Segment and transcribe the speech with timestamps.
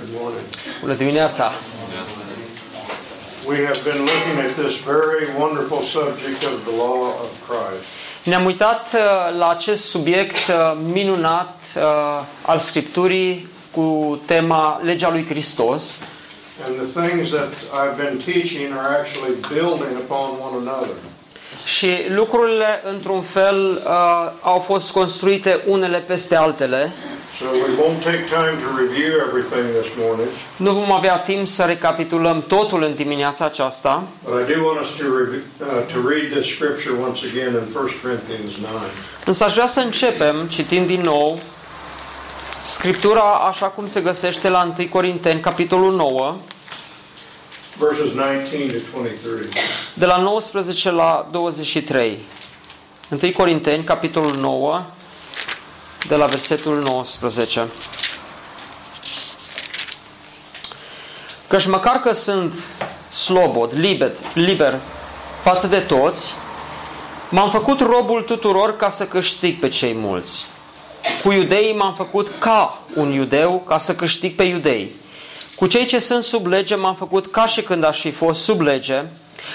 [0.00, 0.44] Good morning.
[0.80, 1.52] Bună dimineața!
[3.46, 7.84] We have been looking at this very wonderful subject of the law of Christ.
[8.24, 9.00] Ne-am uitat uh,
[9.38, 11.82] la acest subiect uh, minunat uh,
[12.42, 16.00] al Scripturii cu tema Legea lui Hristos
[16.66, 20.94] And the things that I've been teaching are actually building upon one another.
[21.64, 26.92] și lucrurile, într-un fel, uh, au fost construite unele peste altele.
[27.38, 31.64] So we won't take time to review everything this morning, Nu vom avea timp să
[31.64, 36.40] recapitulăm totul în dimineața aceasta, but I do want us to, rev- uh, to read
[36.40, 38.72] this scripture once again in 1 Corinthians 9.
[39.24, 41.38] însă aș vrea să începem citind din nou
[42.66, 46.36] Scriptura așa cum se găsește la 1 Corinteni, capitolul 9,
[47.78, 49.48] Verses 19 to 23.
[49.94, 52.18] de la 19 la 23.
[53.22, 54.82] 1 Corinteni, capitolul 9,
[56.08, 57.68] de la versetul 19.
[61.48, 62.54] Căci măcar că sunt
[63.10, 64.80] slobod, liber, liber
[65.42, 66.34] față de toți,
[67.30, 70.46] m-am făcut robul tuturor ca să câștig pe cei mulți.
[71.22, 74.94] Cu iudeii m-am făcut ca un iudeu ca să câștig pe iudei.
[75.56, 78.60] Cu cei ce sunt sub lege m-am făcut ca și când aș fi fost sub
[78.60, 79.04] lege,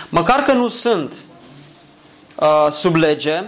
[0.10, 1.14] măcar că nu sunt
[2.36, 3.44] uh, sub lege,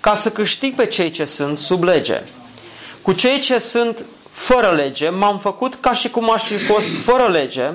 [0.00, 2.22] ca să câștig pe cei ce sunt sub lege.
[3.08, 7.26] Cu cei ce sunt fără lege m-am făcut ca și cum aș fi fost fără
[7.26, 7.72] lege,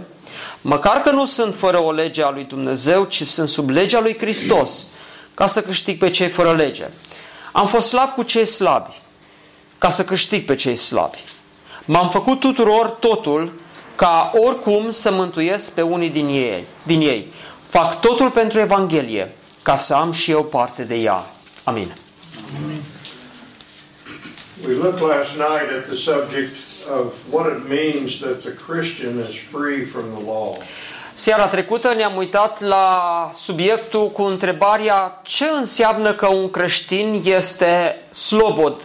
[0.61, 4.17] măcar că nu sunt fără o lege a lui Dumnezeu, ci sunt sub legea lui
[4.17, 4.87] Hristos,
[5.33, 6.89] ca să câștig pe cei fără lege.
[7.51, 9.01] Am fost slab cu cei slabi,
[9.77, 11.23] ca să câștig pe cei slabi.
[11.85, 13.53] M-am făcut tuturor totul
[13.95, 16.65] ca oricum să mântuiesc pe unii din ei.
[16.83, 17.33] Din ei.
[17.69, 21.25] Fac totul pentru Evanghelie, ca să am și eu parte de ea.
[21.63, 21.95] Amin.
[24.67, 26.55] We looked last night at the subject
[26.99, 30.49] of what it means that the Christian is free from the law.
[31.13, 38.81] Seara trecută ne-am uitat la subiectul cu întrebarea ce înseamnă că un creștin este slobod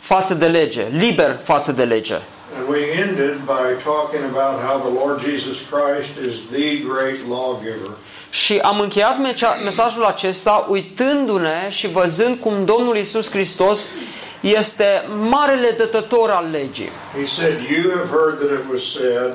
[0.00, 2.14] față de lege, liber față de lege.
[2.58, 7.90] And we ended by talking about how the Lord Jesus Christ is the great lawgiver.
[8.30, 13.90] Și am încheiat mecea- mesajul acesta uitându-ne și văzând cum Domnul Isus Hristos
[14.40, 16.90] este marele dătător al legii.
[17.20, 19.32] He said, You have heard that it was said,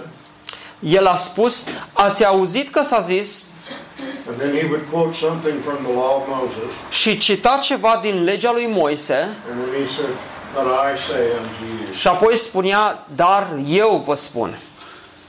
[0.79, 3.49] El a spus, ați auzit că s-a zis
[4.27, 8.23] and then he would quote something from the law of Moses, și cita ceva din
[8.23, 9.13] legea lui Moise
[9.51, 10.09] and then he said,
[10.53, 11.93] But I say unto you.
[11.93, 14.57] și apoi spunea, dar eu vă spun.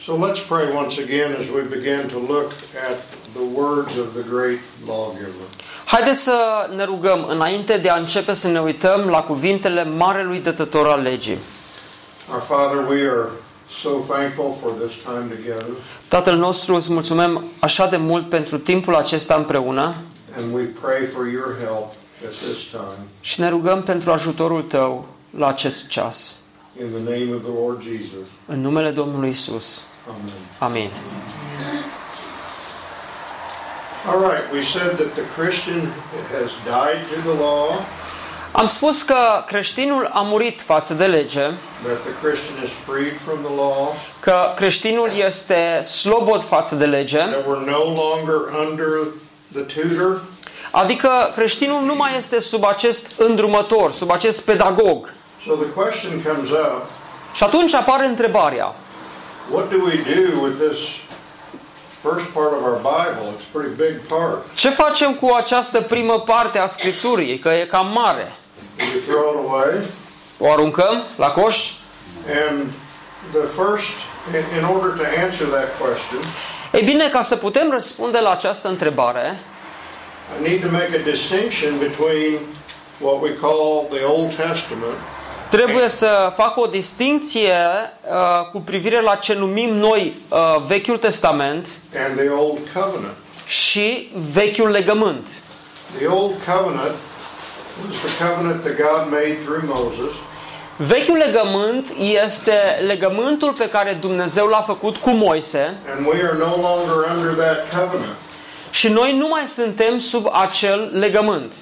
[0.02, 2.52] So let's pray once again as we begin to look
[2.90, 2.98] at
[3.42, 5.46] the words of the great lawgiver.
[5.84, 6.36] Haideți să
[6.76, 11.38] ne rugăm înainte de a începe să ne uităm la cuvintele marelui dătător al legii.
[12.32, 13.28] Our Father, we are
[13.82, 15.66] so thankful for this time together,
[16.08, 19.94] Tatăl nostru, îți mulțumim așa de mult pentru timpul acesta împreună
[20.36, 21.92] and we pray for your help
[22.26, 23.06] at this time.
[23.20, 25.06] și ne rugăm pentru ajutorul tău
[25.38, 26.40] la acest ceas.
[26.80, 28.26] In the name of the Lord Jesus.
[28.46, 29.86] În numele Domnului Isus.
[30.08, 30.32] Amen.
[30.58, 30.90] Amin.
[34.08, 35.80] All right, we said that the Christian
[36.30, 37.84] has died to the law,
[38.52, 43.38] Am spus că creștinul a murit față de lege, that the Christian is freed from
[43.42, 48.88] the law, că creștinul este slobod față de lege, that we're no longer under
[49.52, 50.22] the tutor,
[50.70, 55.12] adică creștinul nu mai este sub acest îndrumător, sub acest pedagog.
[55.46, 56.82] So the question comes up,
[57.34, 58.74] Și atunci apare întrebarea,
[59.50, 60.78] what do we do with this
[62.10, 63.24] first part of our Bible?
[63.34, 64.54] It's a pretty big part.
[64.54, 68.32] ce facem cu această primă parte a Scripturii, că e cam mare?
[68.76, 69.86] Do we throw it away?
[70.38, 71.70] O aruncăm la coș?
[72.48, 72.72] And
[73.32, 73.94] the first,
[74.34, 76.20] in, in order to answer that question,
[76.72, 79.40] Ei bine, ca să putem răspunde la această întrebare,
[80.38, 82.38] I need to make a distinction between
[82.98, 84.98] what we call the Old Testament
[85.50, 87.56] trebuie să fac o distinție
[88.10, 91.68] uh, cu privire la ce numim noi uh, Vechiul Testament
[92.06, 93.16] and the Old Covenant.
[93.46, 95.26] și Vechiul Legământ.
[95.98, 96.94] The Old Covenant
[97.86, 100.12] was the covenant that God made through Moses.
[100.76, 101.86] Vechiul legământ
[102.24, 107.44] este legământul pe care Dumnezeu l-a făcut cu Moise and we are no longer under
[107.44, 108.16] that covenant.
[108.70, 111.52] și noi nu mai suntem sub acel legământ.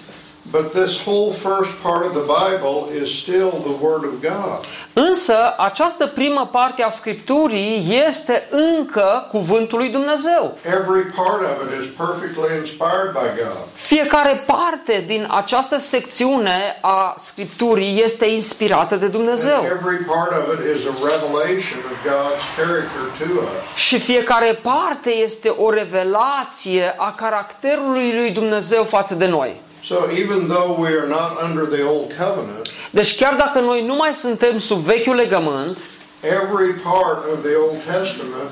[0.60, 4.58] But this whole first part of the Bible is still the Word of God.
[4.92, 10.58] Însă, această primă parte a Scripturii este încă cuvântul lui Dumnezeu.
[10.64, 13.58] Every part of it is perfectly inspired by God.
[13.72, 19.64] Fiecare parte din această secțiune a Scripturii este inspirată de And Dumnezeu.
[19.64, 23.78] every part of it is a revelation of God's character to us.
[23.80, 29.60] Și fiecare parte este o revelație a caracterului lui Dumnezeu față de noi.
[29.86, 33.94] So even though we are not under the old covenant, Deci chiar dacă noi nu
[33.94, 35.78] mai suntem sub vechiul legământ,
[36.20, 38.50] every part of the Old Testament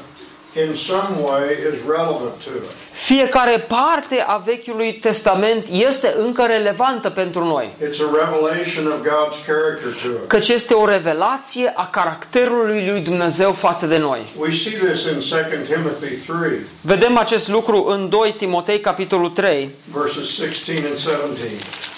[0.56, 2.70] in some way is relevant to us.
[2.92, 7.76] fiecare parte a Vechiului Testament este încă relevantă pentru noi.
[7.78, 10.26] It's a revelation of God's character to us.
[10.26, 14.32] Căci este o revelație a caracterului lui Dumnezeu față de noi.
[14.38, 19.70] We see this in 2 Timothy 3, Vedem acest lucru în 2 Timotei, capitolul 3,
[19.92, 21.56] verses 16 and 17.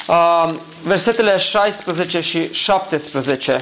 [0.08, 3.60] uh, versetele 16 și 17.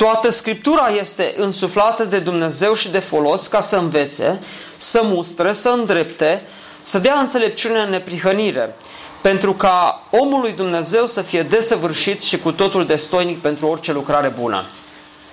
[0.00, 4.42] Toată Scriptura este însuflată de Dumnezeu și de folos ca să învețe,
[4.76, 6.42] să mustre, să îndrepte,
[6.82, 8.74] să dea înțelepciune în neprihănire,
[9.22, 14.28] pentru ca omul lui Dumnezeu să fie desăvârșit și cu totul destoinic pentru orice lucrare
[14.28, 14.64] bună.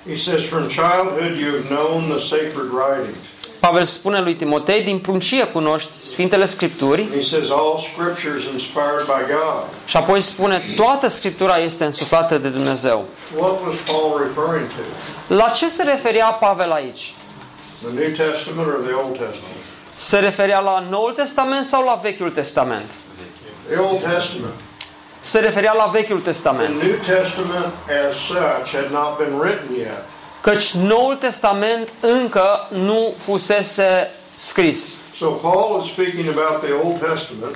[0.07, 3.17] He says, From childhood you have known the sacred writings.
[3.59, 8.45] Pavel spune lui Timotei, din pruncie cunoști Sfintele Scripturi And he says, All scripture is
[8.53, 9.63] inspired by God.
[9.85, 13.05] și apoi spune, toată Scriptura este însuflată de Dumnezeu.
[13.37, 15.33] What was Paul referring to?
[15.33, 17.13] La ce se referea Pavel aici?
[17.81, 19.61] The New Testament or the Old Testament?
[19.93, 22.91] Se referea la Noul Testament sau la Vechiul Testament?
[23.69, 24.53] The Old Testament.
[25.19, 26.83] Se referea la Vechiul The Testament.
[26.83, 27.73] New Testament
[28.07, 30.03] as such had not been written yet.
[30.41, 34.97] Căci Noul Testament încă nu fusese scris.
[35.15, 37.55] So Paul is speaking about the Old Testament,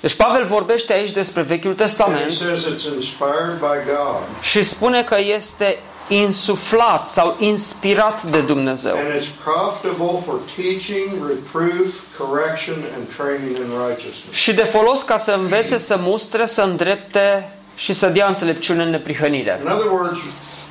[0.00, 4.22] Deci Pavel vorbește aici despre Vechiul and he Testament says it's inspired by God.
[4.40, 5.78] și spune că este
[6.08, 8.94] insuflat sau inspirat de Dumnezeu.
[8.96, 14.30] And it's profitable for teaching, reproof, correction, and training in righteousness.
[14.30, 18.90] Și de folos ca să învețe, să mustre, să îndrepte și să dea înțelepciune în
[18.90, 19.60] neprihănire.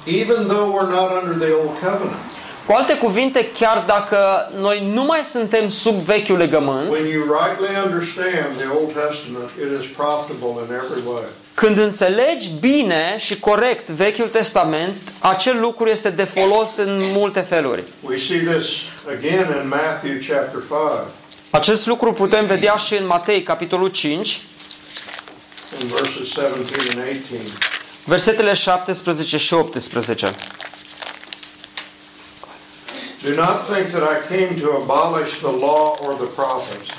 [0.06, 2.20] In other words, even though we're not under the old covenant,
[2.66, 7.76] Cu alte cuvinte, chiar dacă noi nu mai suntem sub vechiul legământ, when you rightly
[7.86, 11.24] understand the Old Testament, it is profitable in every way.
[11.54, 17.84] când înțelegi bine și corect Vechiul Testament, acel lucru este de folos în multe feluri.
[18.02, 18.68] We see this
[19.18, 20.80] again in Matthew chapter 5,
[21.50, 24.42] Acest lucru putem vedea și în Matei, capitolul 5,
[25.82, 27.81] in verses 17 and 18.
[28.04, 30.36] Versetele 17 și 18.
[33.24, 36.90] Do not think that I came to abolish the law or the prophets.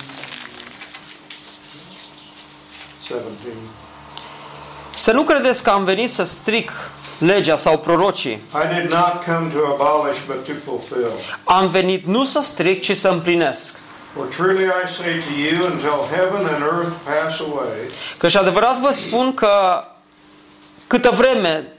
[3.06, 3.58] 17.
[4.94, 6.72] Să nu credeți că am venit să stric
[7.19, 8.32] legea sau prorocii.
[8.32, 11.12] I did not come to abolish but to fulfill.
[11.44, 13.78] Am venit nu să stric, ci să împlinesc.
[14.14, 17.87] For truly I say to you, until heaven and earth pass away,
[18.19, 19.84] Că și adevărat vă spun că
[20.92, 21.72] câtă vreme,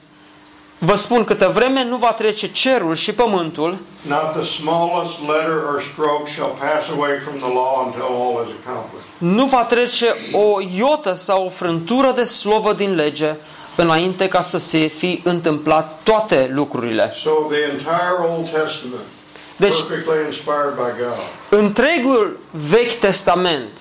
[0.77, 5.83] vă spun câtă vreme nu va trece cerul și pământul, not the smallest letter or
[5.91, 9.07] stroke shall pass away from the law until all is accomplished.
[9.17, 13.35] nu va trece o iotă sau o frântură de slovă din lege
[13.75, 17.13] înainte ca să se fi întâmplat toate lucrurile.
[17.15, 19.07] So the entire Old Testament,
[19.55, 21.59] Deci, perfectly inspired by God.
[21.61, 23.79] întregul Vechi Testament,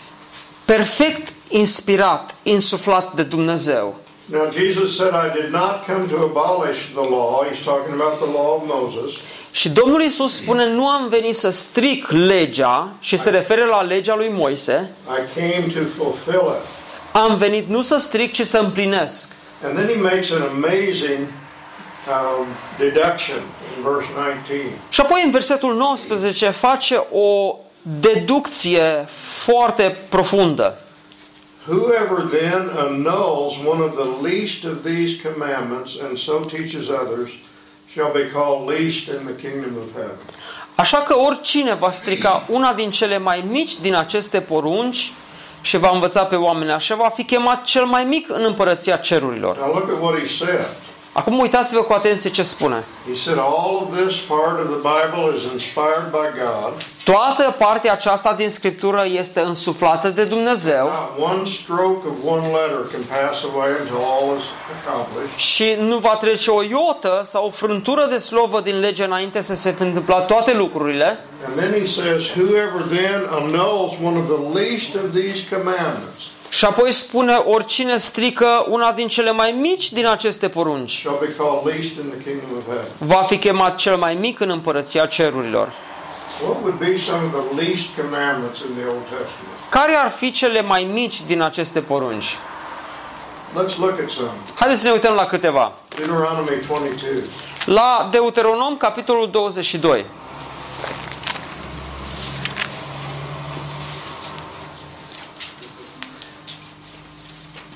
[0.64, 4.00] perfect inspirat, insuflat de Dumnezeu.
[4.24, 7.44] Now Jesus said, I did not come to abolish the law.
[7.50, 9.12] He's talking about the law of Moses.
[9.50, 14.14] Și Domnul Isus spune, nu am venit să stric legea și se referă la legea
[14.16, 16.66] lui Moise, I came to fulfill it.
[17.12, 19.28] am venit nu să stric, ci să împlinesc.
[19.64, 22.46] And then he makes an amazing um,
[22.78, 23.40] deduction
[23.76, 24.68] in verse 19.
[24.88, 27.56] Și apoi în versetul 19 face o
[28.00, 30.78] deducție foarte profundă.
[31.66, 37.30] Whoever then annuls one of the least of these commandments and so teaches others
[37.94, 40.16] shall be called least in the kingdom of heaven.
[40.74, 45.12] Așa că oricine va strica una din cele mai mici din aceste porunci
[45.60, 49.56] și va învăța pe oameni așa, va fi chemat cel mai mic în împărăția cerurilor.
[49.56, 50.66] Now look at what he said.
[51.14, 52.84] Acum uitați-vă cu atenție ce spune.
[53.08, 56.72] He said, All of this part of the Bible is inspired by God.
[57.04, 62.82] Toată partea aceasta din Scriptură este însuflată de Dumnezeu Not one stroke of one letter
[62.92, 64.44] can pass away until all is
[64.76, 65.36] accomplished.
[65.36, 69.54] și nu va trece o iotă sau o frântură de slovă din lege înainte să
[69.54, 71.18] se fi întâmplat toate lucrurile.
[71.46, 76.64] And then he says, Whoever then annuls one of the least of these commandments Și
[76.64, 81.66] apoi spune, oricine strică una din cele mai mici din aceste porunci, shall be called
[81.66, 82.88] least in the kingdom of heaven.
[82.98, 85.72] va fi chemat cel mai mic în împărăția cerurilor.
[86.42, 89.56] What would be some of the least commandments in the Old Testament?
[89.68, 92.36] Care ar fi cele mai mici din aceste porunci?
[93.54, 94.30] Let's look at some.
[94.54, 95.72] Haideți să ne uităm la câteva.
[95.96, 97.22] Deuteronomy 22.
[97.64, 100.04] La Deuteronom, capitolul 22.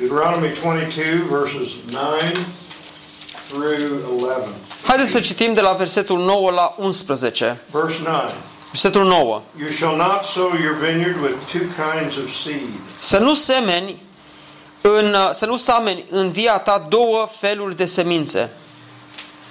[0.06, 2.46] Deuteronomy 22, verses 9
[3.48, 4.48] through 11.
[4.86, 7.60] Haideți să citim de la versetul 9 la 11.
[7.70, 8.20] Verse 9
[8.66, 9.42] Versetul 9.
[9.58, 12.68] You shall not sow your vineyard with two kinds of seed.
[12.98, 14.02] Să nu semeni
[14.80, 18.50] în, să nu sameni în via ta două feluri de semințe,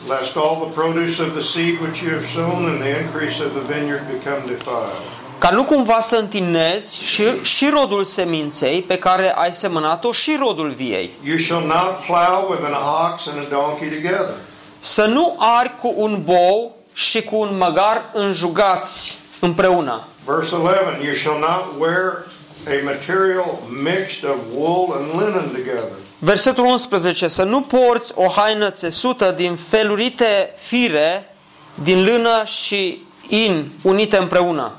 [0.08, 3.54] Lest all the produce of the seed which you have sown and the increase of
[3.54, 5.25] the vineyard become defiled.
[5.46, 10.70] Ca nu cumva să întinezi și, și rodul seminței pe care ai semănat-o și rodul
[10.70, 11.12] viei.
[11.24, 12.74] You shall not plow with an
[13.12, 14.36] ox and a donkey together.
[14.80, 20.08] Să nu ari cu un bou și cu un măgar înjugați împreună.
[20.26, 22.26] Verse 11 You shall not wear
[22.68, 25.92] a material mixed of wool and linen together.
[26.20, 27.28] Versetul 11.
[27.28, 31.36] Să nu porți o haină țesută din felurite fire,
[31.84, 34.72] din lână și in unite împreună.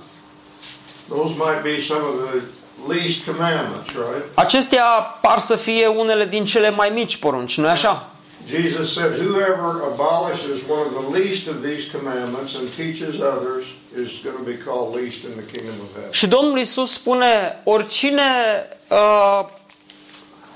[1.08, 2.42] Those might be some of the
[2.94, 4.24] least commandments, right?
[4.34, 4.84] Acestea
[5.20, 8.10] par să fie unele din cele mai mici porunci, nu-i așa?
[8.48, 13.64] Jesus said, Whoever abolishes one of the least of these commandments and teaches others
[14.04, 16.10] is going to be called least in the kingdom of heaven.
[16.10, 18.22] Și Domnul Isus spune, oricine
[18.88, 19.46] uh,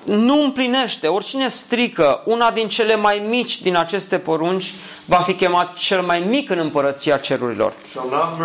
[0.04, 5.74] nu împlinește, oricine strică una din cele mai mici din aceste porunci, va fi chemat
[5.74, 7.72] cel mai mic în împărăția cerurilor.
[7.90, 8.38] Shall not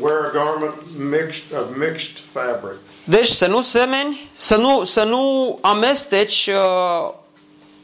[0.00, 2.78] wear, wear a garment mixed of mixed fabric.
[3.04, 7.12] Deci să nu semeni, să nu, să nu amesteci uh,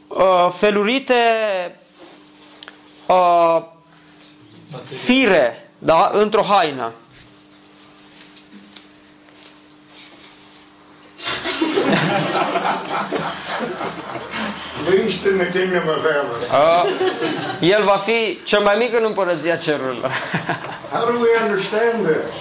[0.07, 1.15] uh, felurite
[3.05, 3.61] uh,
[5.03, 6.93] fire da, într-o haină.
[14.89, 16.41] Least in the kingdom of heaven.
[16.51, 16.83] Uh,
[17.59, 20.11] el va fi cel mai mic în împărăția cerurilor.
[20.91, 22.31] How do we understand this?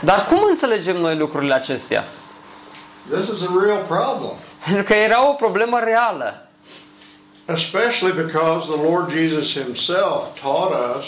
[0.00, 2.04] Dar cum înțelegem noi lucrurile acestea?
[3.10, 4.32] This is a real problem.
[4.64, 6.48] Pentru că era o problemă reală.
[7.44, 11.04] Especially because the Lord Jesus Himself taught us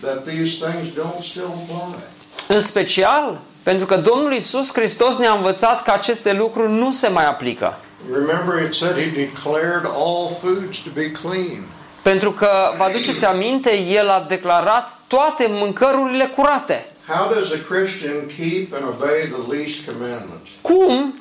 [0.00, 2.02] that these things don't still apply.
[2.48, 7.26] În special pentru că Domnul Isus Hristos ne-a învățat că aceste lucruri nu se mai
[7.26, 7.78] aplică.
[8.12, 11.64] Remember, it said He declared all foods to be clean.
[12.02, 16.86] Pentru că, vă aduceți aminte, El a declarat toate mâncărurile curate.
[17.06, 20.48] How does a Christian keep and obey the least commandments?
[20.60, 21.14] Cum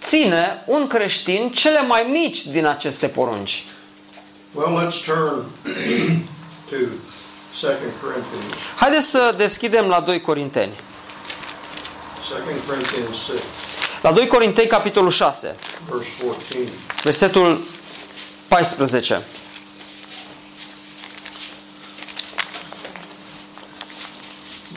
[0.00, 3.64] ține un creștin cele mai mici din aceste porunci?
[4.54, 5.44] Well, let's turn
[6.70, 6.76] to
[7.60, 8.52] 2 Corinthians.
[8.76, 10.72] Haideți să deschidem la 2 Corinteni.
[12.28, 13.42] 2 Corinthians 6,
[14.06, 15.54] La 2 Corinteni, capitolul 6,
[15.90, 16.72] verse 14.
[17.02, 17.60] versetul
[18.48, 19.22] 14.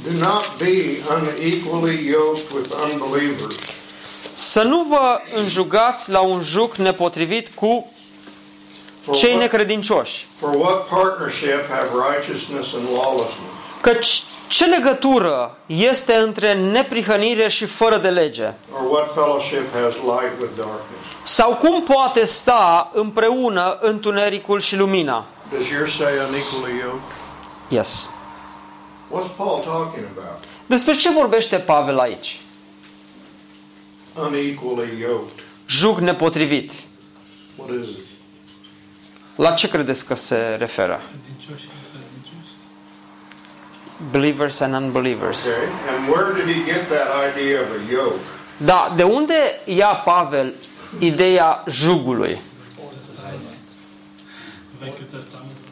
[0.03, 3.55] Do not be unequally yoked with unbelievers.
[4.33, 7.91] Să nu vă înjugați la un juc nepotrivit cu
[9.01, 10.27] For cei what, necredincioși.
[10.39, 13.58] for what partnership have righteousness and lawlessness?
[13.81, 18.43] Căci ce legătură este între neprihănire și fără de lege?
[18.73, 21.03] Or what fellowship has light with darkness?
[21.23, 25.25] Sau cum poate sta împreună întunericul și lumina?
[25.51, 27.01] Does yours say unequally yoked?
[27.67, 28.09] Yes.
[29.11, 30.43] What's Paul talking about?
[30.65, 32.41] Despre ce vorbește Pavel aici?
[34.25, 35.43] Unequally yoked.
[35.67, 36.71] Jug nepotrivit.
[37.55, 38.05] What is it?
[39.35, 41.01] La ce credeți că se referă?
[44.11, 45.47] Believers and unbelievers.
[45.47, 45.71] Okay.
[45.89, 48.21] And where did he get that idea of a yoke?
[48.65, 50.53] Da, de unde ia Pavel
[50.99, 52.39] ideea jugului?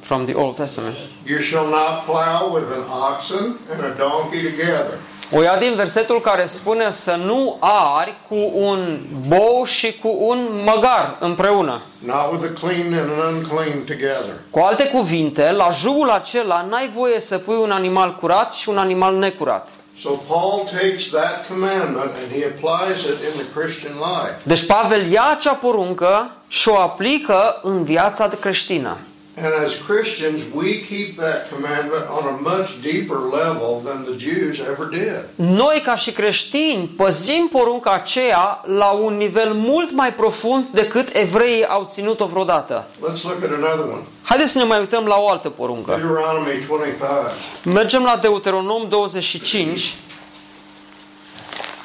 [0.01, 0.98] From the Old Testament.
[1.25, 5.00] You shall not plow with an oxen and a donkey together.
[5.31, 10.48] O ia din versetul care spune să nu ari cu un bou și cu un
[10.65, 11.81] măgar împreună.
[12.00, 14.34] not with a clean and an unclean together.
[14.50, 18.77] Cu alte cuvinte, la jugul acela n-ai voie să pui un animal curat și un
[18.77, 19.69] animal necurat.
[20.01, 24.36] So Paul takes that commandment and he applies it in the Christian life.
[24.43, 28.98] Deci Pavel ia acea poruncă și o aplică în viața creștină.
[29.39, 34.60] And as Christians, we keep that commandment on a much deeper level than the Jews
[34.60, 35.25] ever did.
[35.36, 41.65] Noi, ca și creștini, păzim porunca aceea la un nivel mult mai profund decât evreii
[41.65, 42.86] au ținut-o vreodată.
[42.96, 44.03] Let's look at another one.
[44.24, 45.91] Haideți să ne mai uităm la o altă poruncă.
[45.91, 49.96] Deuteronomy 25 Mergem la Deuteronom 25,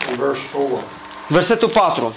[0.09, 0.83] and verse 4.
[1.29, 2.15] versetul 4.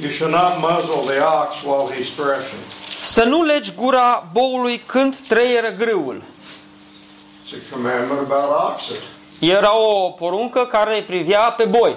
[0.00, 2.60] You shall not muzzle the ox while he's threshing.
[3.02, 6.22] Să nu legi gura boului când treieră grâul.
[7.46, 8.96] It's a commandment about oxen.
[9.38, 11.96] Era o poruncă care privia pe boi.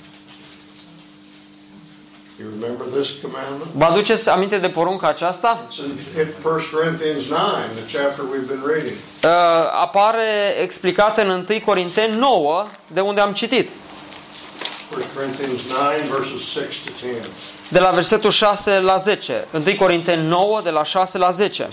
[3.73, 5.67] Vă aduceți aminte de porunca aceasta?
[5.67, 7.41] It's in, in 1 Corinthians 9,
[7.75, 8.97] the chapter we've been reading.
[9.25, 9.31] Uh,
[9.81, 13.69] apare explicată în 1 Corinteni 9, de unde am citit.
[14.95, 17.29] 1 Corinthians 9, verses 6 to 10.
[17.69, 19.47] De la versetul 6 la 10.
[19.55, 21.69] 1 Corinteni 9, de la 6 la 10.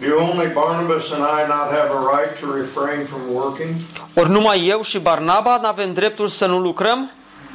[0.00, 3.74] Do only Barnabas and I not have a right to refrain from working?
[4.14, 7.10] Ori numai eu și Barnaba n-avem dreptul să nu lucrăm?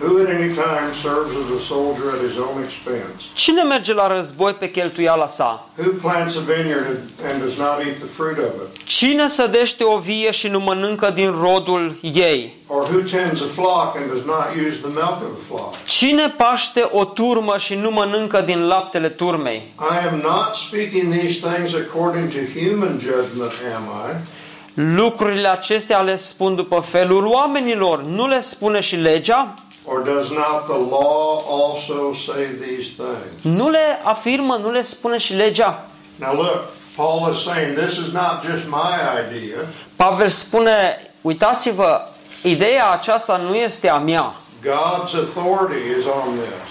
[0.05, 3.23] Who at any time serves as a soldier at his own expense?
[3.33, 5.69] Cine merge la război pe cheltuiala sa?
[5.77, 6.99] Who plants a vineyard
[7.31, 8.83] and does not eat the fruit of it?
[8.83, 12.53] Cine sădește o vie și nu mănâncă din rodul ei?
[12.67, 15.73] Or who tends a flock and does not use the milk of the flock?
[15.85, 19.73] Cine paște o turmă și nu mănâncă din laptele turmei?
[19.79, 24.41] I am not speaking these things according to human judgment, am I?
[24.75, 29.53] Lucrurile acestea le spun după felul oamenilor, nu le spune și legea?
[29.85, 33.41] Or does not the law also say these things?
[33.41, 35.85] Nu le afirmă, nu le spune și legea?
[36.15, 36.63] Now look,
[36.95, 38.93] Paul is saying this is not just my
[39.25, 39.67] idea.
[39.95, 42.01] Pavel spune, uitați-vă,
[42.43, 44.35] ideea aceasta nu este a mea.
[44.61, 46.69] God's authority is on this.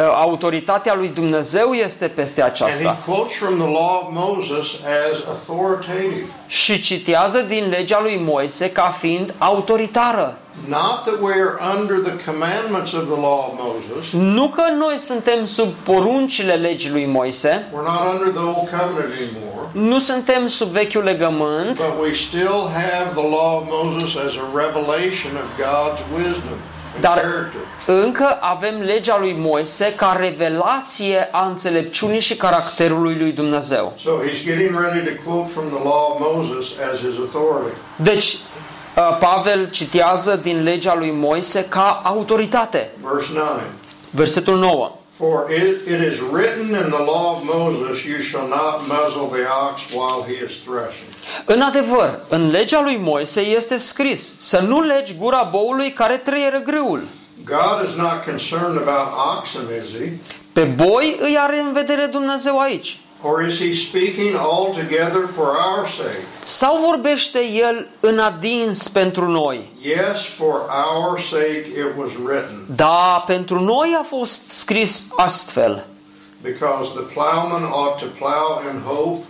[0.00, 2.98] Autoritatea lui Dumnezeu este peste And aceasta.
[3.06, 4.66] he quotes from the law of Moses
[5.10, 6.24] as authoritative.
[6.46, 10.36] Și citează din legea lui Moise ca fiind autoritară.
[10.68, 14.12] Not that we are under the commandments of the law of Moses.
[14.12, 19.12] Nu că noi suntem sub poruncile legii lui Moise, We're not under the old covenant
[19.20, 19.68] anymore.
[19.72, 24.46] nu suntem sub vechiul legământ, But we still have the law of Moses as a
[24.62, 26.62] revelation of God's wisdom and
[27.00, 27.60] Dar character.
[27.86, 33.92] încă avem legea lui Moise ca revelație a înțelepciunii și caracterului lui Dumnezeu.
[33.98, 37.76] So he's getting ready to quote from the law of Moses as his authority.
[37.96, 42.90] Deci, uh, Pavel citează din legea lui Moise ca autoritate.
[43.12, 43.46] Verse 9.
[44.10, 44.96] Versetul 9.
[45.28, 49.44] For it, it is written in the law of Moses, you shall not muzzle the
[49.48, 51.08] ox while he is threshing.
[51.44, 56.58] În adevăr, în legea lui Moise este scris să nu legi gura boului care trăieră
[56.58, 57.02] grâul.
[57.44, 60.12] God is not concerned about oxen, is he?
[60.52, 63.00] Pe boi îi are în vedere Dumnezeu aici.
[63.24, 66.22] Or is he speaking altogether for our sake?
[66.44, 69.72] Sau vorbește el în adins pentru noi?
[69.80, 70.54] Yes, for
[70.92, 75.84] our sake it was written, Da, pentru noi a fost scris astfel.
[76.42, 79.24] because the plowman ought to plow in hope,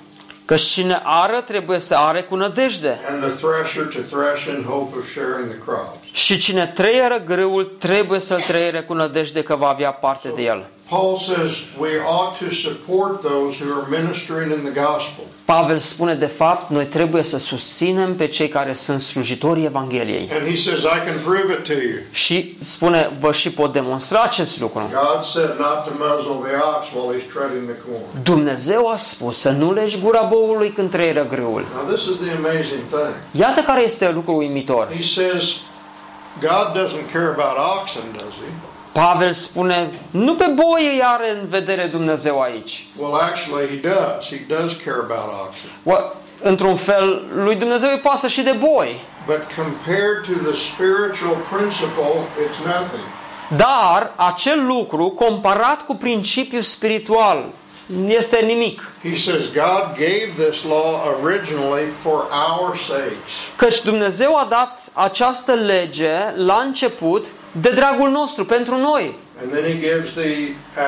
[0.45, 3.01] Că cine ară trebuie să are cu nădejde.
[3.11, 5.97] and the thresher to thresh in hope of sharing the crops.
[6.13, 10.67] Și cine trăieră grâul trebuie să-l trăiere cu nădejde că va avea parte de el.
[10.93, 15.25] Paul says we ought to support those who are ministering in the gospel.
[15.45, 20.31] Pavel spune de fapt, noi trebuie să susținem pe cei care sunt slujitorii Evangheliei.
[20.33, 21.99] And he says, I can prove it to you.
[22.11, 24.81] Și spune, vă și pot demonstra acest lucru.
[24.81, 28.23] God said not to muzzle the ox while he's treading the corn.
[28.23, 31.67] Dumnezeu a spus să nu legi gura boului când trăieră grâul.
[31.75, 33.15] Now this is the amazing thing.
[33.31, 34.89] Iată care este lucrul uimitor.
[34.97, 35.43] He says
[36.41, 38.72] God doesn't care about oxen, does he?
[38.93, 42.87] Pavel spune, nu pe boi îi are în vedere Dumnezeu aici.
[42.99, 44.27] Well, actually, he does.
[44.29, 45.71] He does care about oxen.
[45.83, 49.01] Ua- Într-un fel, lui Dumnezeu îi pasă și de boi.
[49.27, 52.13] But compared to the spiritual principle,
[52.45, 53.05] it's nothing.
[53.57, 57.45] Dar acel lucru, comparat cu principiul spiritual,
[58.07, 58.91] este nimic.
[59.03, 63.33] He says God gave this law originally for our sakes.
[63.57, 69.15] Căci Dumnezeu a dat această lege la început de dragul nostru, pentru noi.
[69.43, 70.33] And then he gives the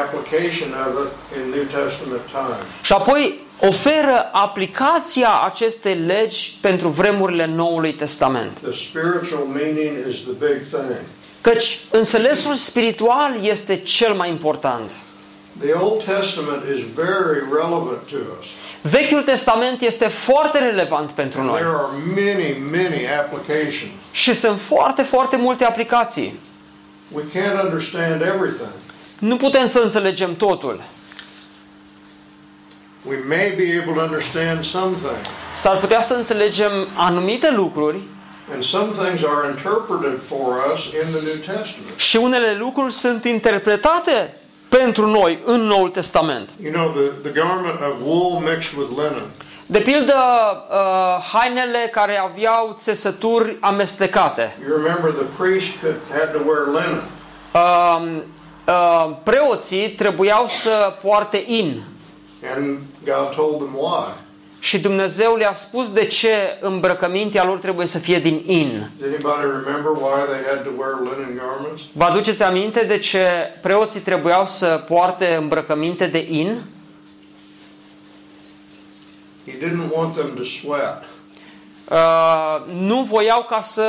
[0.03, 2.64] application of it in New Testament times.
[2.83, 8.59] Și apoi oferă aplicația acestei legi pentru vremurile Noului Testament.
[8.59, 11.00] The spiritual meaning is the big thing.
[11.40, 14.90] Căci înțelesul spiritual este cel mai important.
[15.61, 18.46] The Old Testament is very relevant to us.
[18.92, 21.59] Vechiul Testament este foarte relevant pentru And noi.
[21.59, 23.92] there are many, many applications.
[24.11, 26.38] Și sunt foarte, foarte multe aplicații.
[27.12, 28.72] We can't understand everything.
[29.18, 30.82] Nu putem să înțelegem totul.
[33.06, 38.00] We may be able to understand some things, S-ar putea să înțelegem anumite lucruri
[38.52, 41.96] and some things are interpreted for us in the New Testament.
[41.96, 44.36] și unele lucruri sunt interpretate
[44.68, 46.50] pentru noi în Noul Testament.
[46.62, 49.28] You know, the, the garment of wool mixed with linen.
[49.66, 50.14] De pildă,
[50.70, 54.57] uh, hainele care aveau țesături amestecate.
[54.68, 57.03] You remember the priest could, had to wear linen.
[57.55, 58.22] Uh,
[58.68, 61.81] uh, preoții trebuiau să poarte in
[62.57, 64.12] And God told them why.
[64.59, 68.90] și Dumnezeu le-a spus de ce îmbrăcămintea lor trebuie să fie din in.
[68.98, 71.83] Does anybody remember why they had to wear linen garments?
[71.92, 73.24] Vă aduceți aminte de ce
[73.62, 76.62] preoții trebuiau să poarte îmbrăcăminte de in?
[79.46, 81.02] He didn't want them to sweat.
[81.90, 83.88] Uh, nu voiau ca să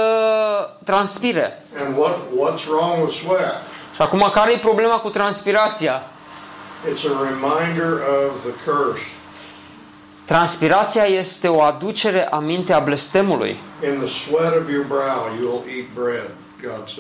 [0.84, 1.64] transpire.
[1.86, 3.62] And what, what's wrong with sweat?
[3.96, 6.02] Și acum, care e problema cu transpirația?
[6.92, 9.04] It's a reminder of the curse.
[10.26, 13.60] Transpirația este o aducere aminte a blestemului.
[13.84, 16.45] In the sweat of your brow you'll eat bread, God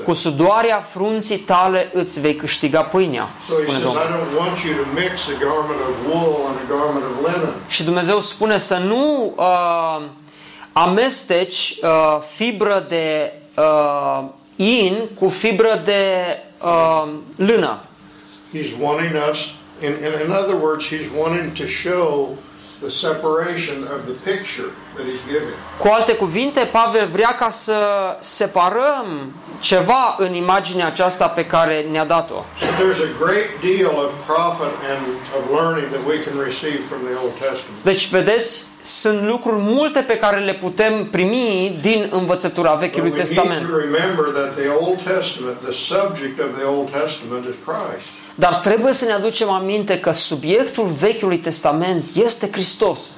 [0.05, 0.15] Cu said.
[0.17, 4.01] sudoarea frunții tale îți vei câștiga pâinea, So he spune says, I Domnul.
[4.01, 7.53] don't want you to mix a garment of wool and a garment of linen.
[7.67, 10.05] Și Dumnezeu spune să nu uh,
[10.73, 14.23] amesteci uh, fibră de uh,
[14.55, 16.03] in cu fibră de
[16.63, 17.79] uh, lână.
[18.53, 19.39] He's wanting us,
[19.81, 22.37] in, in, in other words, he's wanting to show
[22.81, 25.55] the separation of the picture that he's giving.
[25.79, 27.77] Cu alte cuvinte, Pavel vrea ca să
[28.19, 32.43] separăm ceva în imaginea aceasta pe care ne-a dat-o.
[32.59, 35.01] So there's a great deal of profit and
[35.37, 37.83] of learning that we can receive from the Old Testament.
[37.83, 43.15] Deci, vedeți, sunt lucruri multe pe care le putem primi din învățătura But Vechiului we
[43.15, 43.65] need Testament.
[48.39, 48.83] To remember that the Old Testament, the subject of the Old Testament is Christ.
[48.83, 53.17] Dar trebuie să ne aducem aminte că subiectul Vechiului Testament este Hristos.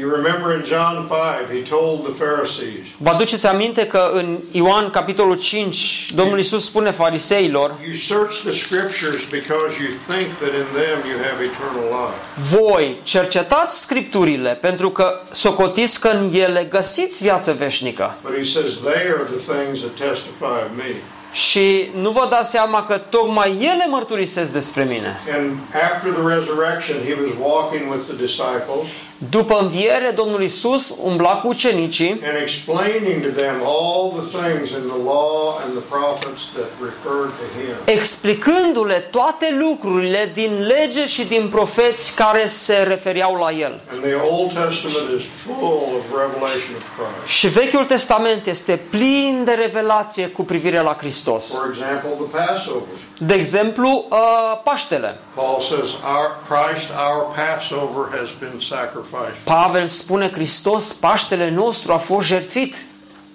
[0.00, 4.90] You remember in John 5, he told the Pharisees, Vă aduceți aminte că în Ioan
[4.90, 10.66] capitolul 5 Domnul Isus spune fariseilor You search the scriptures because you think that in
[10.80, 12.20] them you have eternal life.
[12.56, 18.18] Voi cercetați scripturile pentru că socotiți că în ele găsiți viață veșnică.
[18.22, 21.17] But he says they are the things that testify of me.
[21.32, 25.20] Și nu vă dați seama că tocmai ele mărturisesc despre mine.
[25.36, 25.58] And
[25.92, 28.86] after the resurrection, he was walking with the disciples
[29.30, 34.86] După înviere, Domnul Isus umbla cu ucenicii and explaining to them all the things in
[34.86, 37.96] the law and the prophets that referred to him.
[37.96, 43.80] explicându-le toate lucrurile din lege și din profeți care se referiau la el.
[43.92, 47.36] And the Old Testament is full of revelation of Christ.
[47.36, 51.58] Și Vechiul Testament este plin de revelație cu privire la Hristos.
[51.58, 52.88] For example, the Passover.
[53.18, 54.18] De exemplu, uh,
[54.64, 55.18] Paștele.
[55.34, 59.06] Paul says, our Christ, our Passover, has been sacrificed.
[59.44, 62.74] Pavel spune Hristos, Paștele nostru a fost jertfit.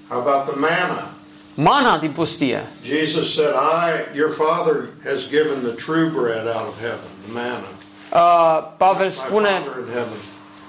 [0.09, 1.09] How about the manna?
[1.53, 2.67] Mana din pustie.
[2.83, 7.67] Jesus said, I, your Father has given the true bread out of heaven, the manna.
[8.12, 10.17] Uh, Pavel My spune, Father in heaven.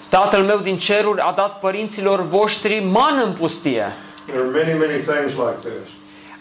[0.09, 3.93] Tatăl meu din ceruri a dat părinților voștri mană în pustie.
[4.27, 5.89] There are many, many things like this.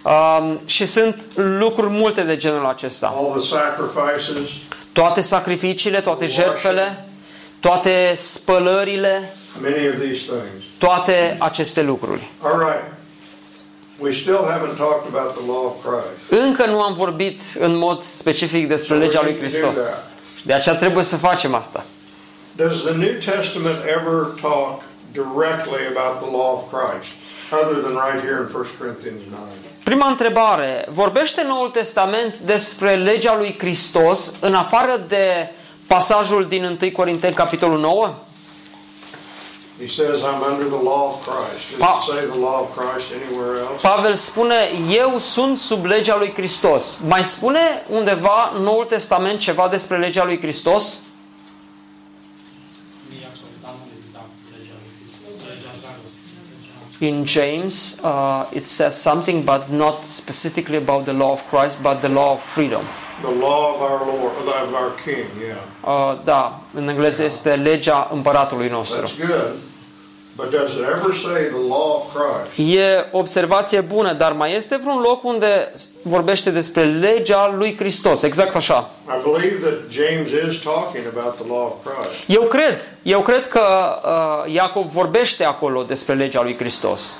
[0.03, 3.13] Uh, și sunt lucruri multe de genul acesta.
[3.15, 4.49] All the sacrifices,
[4.93, 7.07] Toate sacrificiile, toate jertfele,
[7.63, 10.63] toate spălările, many of these things.
[10.77, 12.29] toate aceste lucruri.
[12.41, 12.83] All right.
[13.99, 16.41] We still haven't talked about the law of Christ.
[16.43, 19.77] Încă nu am vorbit în mod specific despre legea lui Hristos.
[20.43, 21.85] De aceea trebuie să facem asta.
[22.55, 27.11] Does the New Testament ever talk directly about the law of Christ,
[27.61, 29.41] other than right here in 1 Corinthians 9?
[29.83, 30.85] Prima întrebare.
[30.89, 35.49] Vorbește Noul Testament despre legea lui Hristos în afară de
[35.93, 38.13] pasajul din 1 Corinteni, capitolul 9?
[39.79, 41.69] He says, I'm under the law of Christ.
[41.69, 43.81] Does Pa- it say the law of Christ anywhere else?
[43.81, 44.55] Pavel spune,
[44.89, 46.97] eu sunt sub legea lui Hristos.
[47.07, 50.99] Mai spune undeva în Noul Testament ceva despre legea lui Hristos?
[56.99, 61.99] In James, uh, it says something, but not specifically about the law of Christ, but
[62.01, 62.83] the law of freedom.
[63.23, 66.11] The law of our Lord, of our King, yeah.
[66.11, 69.05] Uh, da, în engleză este legea împăratului nostru.
[69.05, 69.53] That's good.
[70.35, 72.75] But does it ever say the law of Christ?
[72.77, 75.71] E observație bună, dar mai este vreun loc unde
[76.03, 78.89] vorbește despre legea lui Hristos, exact așa.
[79.07, 82.23] I believe that James is talking about the law of Christ.
[82.27, 83.61] Eu cred, eu cred că
[84.45, 87.19] uh, Iacov vorbește acolo despre legea lui Hristos.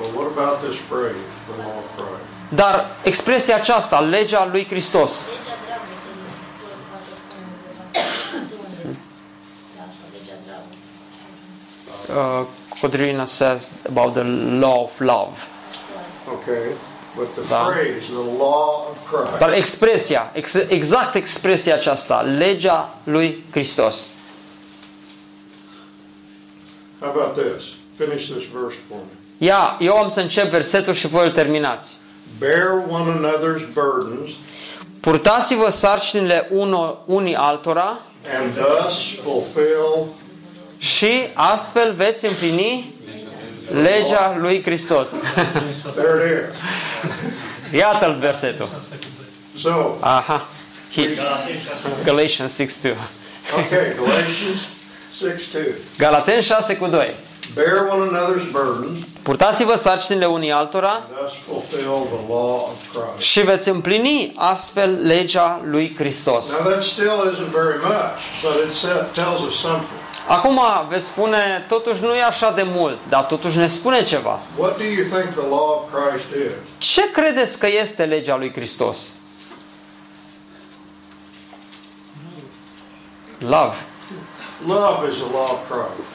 [0.00, 2.27] But what about this phrase, the law of Christ?
[2.48, 8.94] Dar expresia aceasta, legea lui Hristos, Legea dragostei lui Hristos, poate spune undeva.
[9.76, 10.80] Da, așa, legea dragostei.
[12.40, 12.46] uh,
[12.80, 14.22] Codrina says about the
[14.58, 15.36] law of love.
[16.32, 16.66] Okay.
[17.16, 17.64] But the Da.
[17.70, 19.38] phrase, the law of Christ.
[19.38, 24.08] Dar expresia, ex, exact expresia aceasta, legea lui Hristos.
[27.00, 27.64] How about this?
[27.96, 29.12] Finish this verse for me.
[29.38, 31.96] Ia, eu am să încep versetul și voi îl terminați.
[32.38, 34.30] Bear one another's burdens,
[35.00, 37.98] Purtați-vă sarcinile uno, unii altora
[38.40, 40.06] and thus fulfill
[40.78, 42.94] și astfel veți împlini
[43.82, 45.10] legea lui Hristos.
[45.94, 46.54] There it
[47.72, 47.80] is.
[47.80, 48.68] Iată-l versetul.
[49.58, 50.48] So, Aha.
[50.94, 51.14] He,
[52.04, 52.94] Galatians 6 2.
[53.52, 54.60] okay, Galatians
[55.18, 55.62] 6 2.
[55.98, 57.14] Galaten 6 cu 2.
[57.64, 63.28] Bear one another's burdens, Purtați-vă sarcinile unii altora and thus fulfill the law of Christ.
[63.30, 66.60] și veți împlini astfel legea lui Hristos.
[66.62, 69.98] Now, that still isn't very much, but it sa- tells us something.
[70.28, 74.38] Acum veți spune, totuși nu e așa de mult, dar totuși ne spune ceva.
[74.56, 76.52] What do you think the law of Christ is?
[76.78, 79.12] Ce credeți că este legea lui Hristos?
[83.38, 83.74] Love.
[84.66, 86.08] Love is the law of Christ.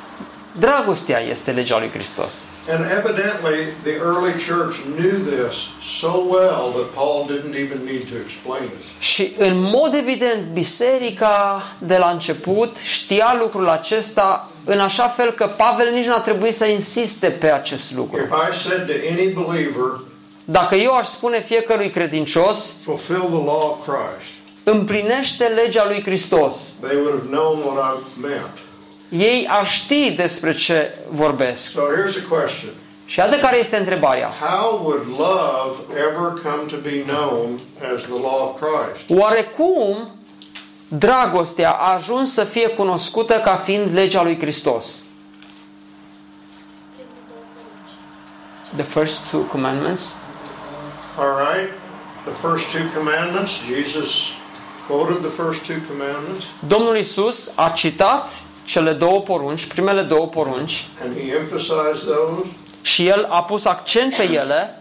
[0.59, 2.33] Dragostea este legea lui Hristos.
[2.69, 5.55] And evidently, the early church knew this
[5.99, 8.85] so well that Paul didn't even need to explain it.
[8.99, 15.47] Și în mod evident, biserica de la început știa lucrul acesta în așa fel că
[15.47, 18.21] Pavel nici nu a trebuit să insiste pe acest lucru.
[18.21, 19.99] If I said to any believer,
[20.45, 24.31] Dacă eu aș spune fiecărui credincios, fulfill the law of Christ,
[24.63, 28.57] împlinește legea lui Hristos, they would have known what I meant.
[29.17, 31.71] Ei ar ști despre ce vorbesc.
[31.71, 32.69] So here's a question
[33.06, 34.32] Și iată care este întrebarea.
[34.39, 37.60] How would love ever come to be known
[37.95, 39.21] as the law of Christ?
[39.21, 40.08] Oare cum
[40.88, 45.04] dragostea a ajuns să fie cunoscută ca fiind legea lui Hristos?
[48.76, 50.17] The first two commandments.
[51.17, 51.69] All right?
[52.26, 54.10] The first two commandments, Jesus
[54.88, 58.32] quoted the first two commandments, Domnul Isus a citat
[58.63, 62.47] cele două porunci, primele două porunci, and he emphasized those.
[62.82, 64.78] și el a pus accent pe ele,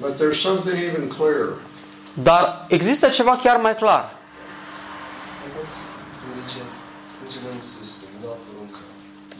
[0.00, 1.48] But there's something even clearer.
[2.14, 4.12] dar există ceva chiar mai clar.
[6.46, 6.58] Zice,
[7.26, 8.78] zice Domnul Iisus, îmi dau poruncă.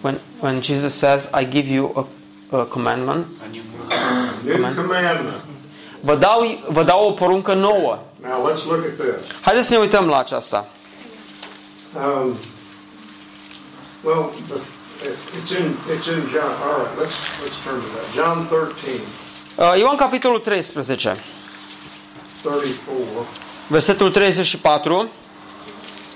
[0.03, 1.93] When, when Jesus says, I give you
[2.51, 3.27] a, a commandment,
[4.45, 4.75] New Amen.
[4.75, 5.35] commandment.
[6.01, 7.99] vă dau, vă dau o poruncă nouă.
[8.23, 9.27] Now let's look at this.
[9.41, 10.67] Haideți să ne uităm la aceasta.
[11.97, 12.37] Um,
[14.05, 14.61] well, the-
[15.39, 16.53] it's in it's in John.
[16.67, 18.07] All right, let's let's turn to that.
[18.15, 19.01] John 13,
[19.59, 21.17] Uh, Ioan capitolul 13,
[22.43, 23.27] 34
[23.69, 25.11] versetul 34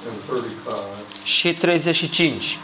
[0.09, 1.07] and 35.
[1.25, 2.59] și 35.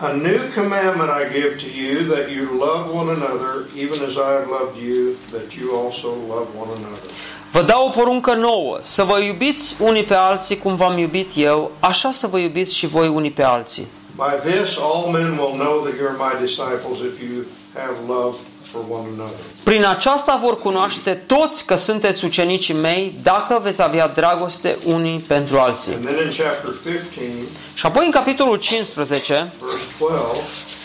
[0.00, 4.30] A new commandment I give to you that you love one another, even as I
[4.32, 7.10] have loved you, that you also love one another.
[7.52, 11.70] Vă dau o poruncă nouă, să vă iubiți unii pe alții cum v-am iubit eu,
[11.80, 13.86] așa să vă iubiți și voi unii pe alții.
[14.16, 18.36] By this, all men will know that you are my disciples if you have love
[18.72, 19.44] for one another.
[19.62, 25.58] Prin aceasta vor cunoaște toți că sunteți ucenicii mei dacă veți avea dragoste unii pentru
[25.58, 25.94] alții.
[25.94, 30.42] And then in chapter 15, Și apoi în capitolul 15, verse 12,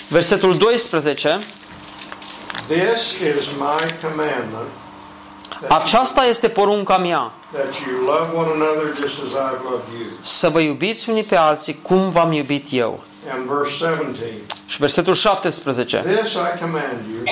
[0.07, 1.39] versetul 12,
[2.67, 4.84] this is my commandment
[5.69, 10.07] aceasta este porunca mea, that you love one another just as I have loved you.
[10.19, 13.03] să vă iubiți unii pe alții cum v-am iubit eu.
[13.35, 14.33] And verse 17,
[14.65, 17.23] Și versetul 17, this I command you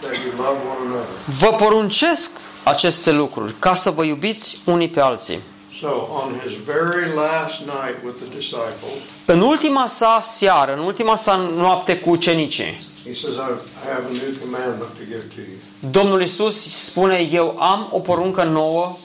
[0.00, 1.14] that you love one another.
[1.38, 2.30] vă poruncesc
[2.64, 5.40] aceste lucruri ca să vă iubiți unii pe alții.
[5.80, 5.88] So
[6.24, 11.36] on his very last night with the disciples, În ultima sa seară, în ultima sa
[11.56, 13.50] noapte cu ucenicii, he says, I
[13.84, 15.90] I have a new commandment to give to you.
[15.90, 18.96] Domnul Isus spune, eu am o poruncă nouă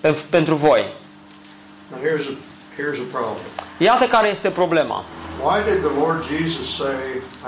[0.00, 0.92] pe- pentru voi.
[1.90, 2.34] Now here's a
[2.76, 3.44] here's a problem.
[3.78, 5.04] Iată care este problema.
[5.42, 6.94] Why did the Lord Jesus say,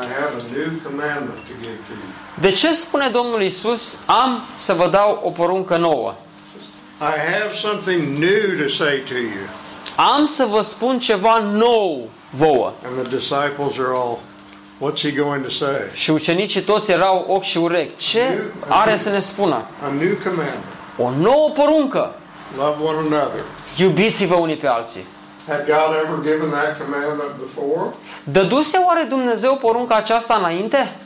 [0.03, 2.11] I have a new commandment to give to you?
[2.41, 6.15] De ce spune Domnul Isus, am să vă dau o poruncă nouă?
[7.01, 9.47] I have something new to say to you.
[10.17, 12.73] Am să vă spun ceva nou vouă.
[12.85, 14.19] And the disciples are all,
[14.81, 15.81] what's he going to say?
[15.93, 17.97] Și ucenicii toți erau ochi și urechi.
[17.97, 19.65] Ce are să ne spună?
[19.83, 20.65] A new commandment.
[20.99, 22.15] O nouă poruncă.
[22.57, 23.45] Love one another.
[23.77, 25.05] Iubiți-vă unii pe alții.
[25.49, 27.95] Had God ever given that commandment before?
[28.25, 30.97] Dăduse oare Dumnezeu porunca aceasta înainte?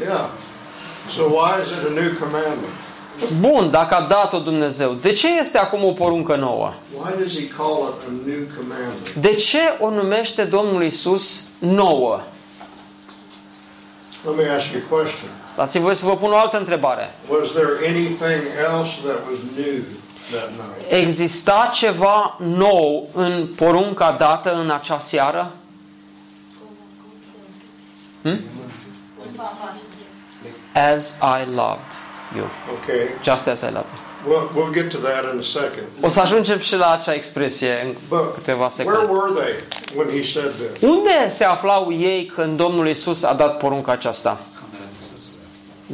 [0.00, 0.28] Yeah.
[1.10, 2.76] So why is it a new commandment?
[3.40, 6.72] Bun, dacă a dat-o Dumnezeu, de ce este acum o poruncă nouă?
[6.96, 9.14] Why does he call it a new commandment?
[9.20, 12.20] De ce o numește Domnul Isus nouă?
[14.24, 15.30] Let me ask you a question.
[15.56, 17.14] Dați-mi voi să vă pun o altă întrebare.
[17.30, 19.82] Was there anything else that was new
[20.30, 21.02] that night?
[21.02, 25.52] Exista ceva nou în porunca dată în acea seară?
[28.22, 28.40] Hmm?
[30.72, 31.97] As I loved
[32.36, 32.44] you.
[32.82, 33.08] Okay.
[33.22, 34.06] Just as I loved you.
[34.26, 35.86] We'll, we'll get to that in a second.
[36.00, 39.12] O să ajungem și la acea expresie în But câteva where secunde.
[39.12, 39.54] were they
[39.96, 40.90] when he said this?
[40.90, 44.40] Unde se aflau ei când Domnul Isus a dat porunca aceasta?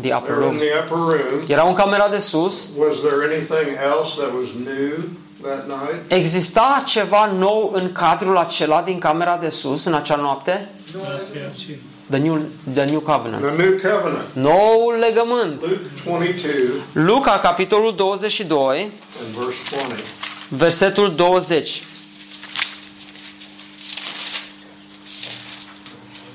[0.01, 0.59] The upper They were in room.
[0.59, 0.97] the upper
[1.31, 1.43] room.
[1.49, 2.69] Erau în camera de sus.
[2.79, 4.93] Was there anything else that was new
[5.43, 6.13] that night?
[6.13, 10.71] Exista ceva nou în cadrul acela din camera de sus în acea noapte?
[12.11, 13.43] The new, the new covenant.
[13.43, 14.35] The new covenant.
[14.35, 15.61] Noul legământ.
[15.61, 18.93] Luke 22 Luca, capitolul 22, and
[19.35, 20.03] verse 20.
[20.49, 21.83] versetul 20.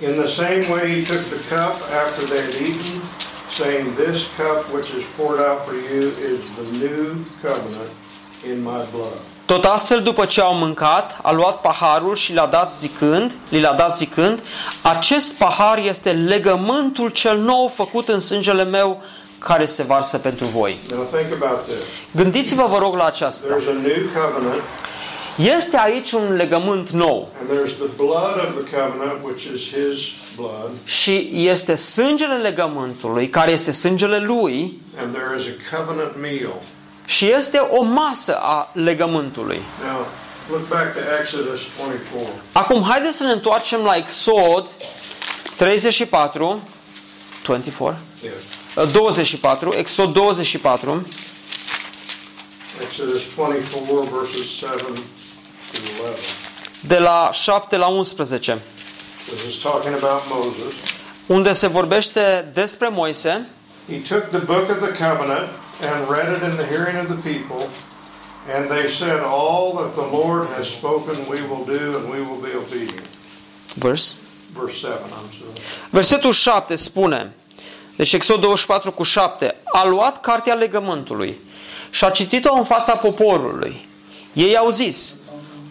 [0.02, 3.02] In the same way he took the cup after they had eaten,
[3.52, 7.92] saying, This cup which is poured out for you is the new covenant
[8.46, 9.20] in my blood.
[9.50, 13.74] Tot astfel, după ce au mâncat, a luat paharul și l-a dat zicând, li l-a
[13.74, 14.44] dat zicând,
[14.82, 19.02] acest pahar este legământul cel nou făcut în sângele meu
[19.38, 20.80] care se varsă pentru voi.
[20.92, 21.78] Now think about this.
[22.12, 23.48] Gândiți-vă, vă rog, la aceasta.
[23.48, 24.62] There's a new covenant,
[25.38, 29.98] Este aici un legământ nou and there's the blood of the covenant, which is his
[30.36, 34.80] blood, și este sângele legământului, care este sângele lui,
[37.10, 37.58] and there is a covenant meal.
[37.58, 39.62] și este o masă a legământului.
[39.86, 40.06] Now,
[40.50, 42.28] look back to Exodus 24.
[42.52, 44.68] Acum, haideți să ne întoarcem la Exod
[45.56, 46.62] 34,
[47.44, 48.92] 24, Yes.
[48.92, 51.06] 24, Exod 24,
[52.82, 54.94] Exodus 24, verses 7 to
[56.04, 56.22] 11.
[56.82, 58.62] de la 7 la 11,
[59.26, 60.74] This is talking about Moses.
[61.26, 63.48] unde se vorbește despre Moise.
[63.90, 65.50] He took the book of the covenant
[65.82, 67.70] and read it in the hearing of the people,
[68.48, 72.42] and they said, All that the Lord has spoken we will do, and we will
[72.42, 73.08] be obedient.
[73.76, 74.20] Verse.
[74.54, 75.62] Verse 7, I'm sorry.
[75.92, 77.34] Versetul 7 spune,
[77.96, 81.40] deci Exod 24 cu 7, a luat cartea legământului
[81.90, 83.88] și a citit-o în fața poporului.
[84.34, 85.16] Ei au zis,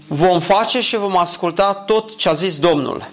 [0.07, 3.11] vom face și vom asculta tot ce a zis Domnul.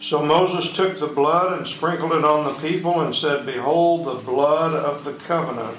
[0.00, 4.32] So Moses took the blood and sprinkled it on the people and said, Behold the
[4.32, 5.76] blood of the covenant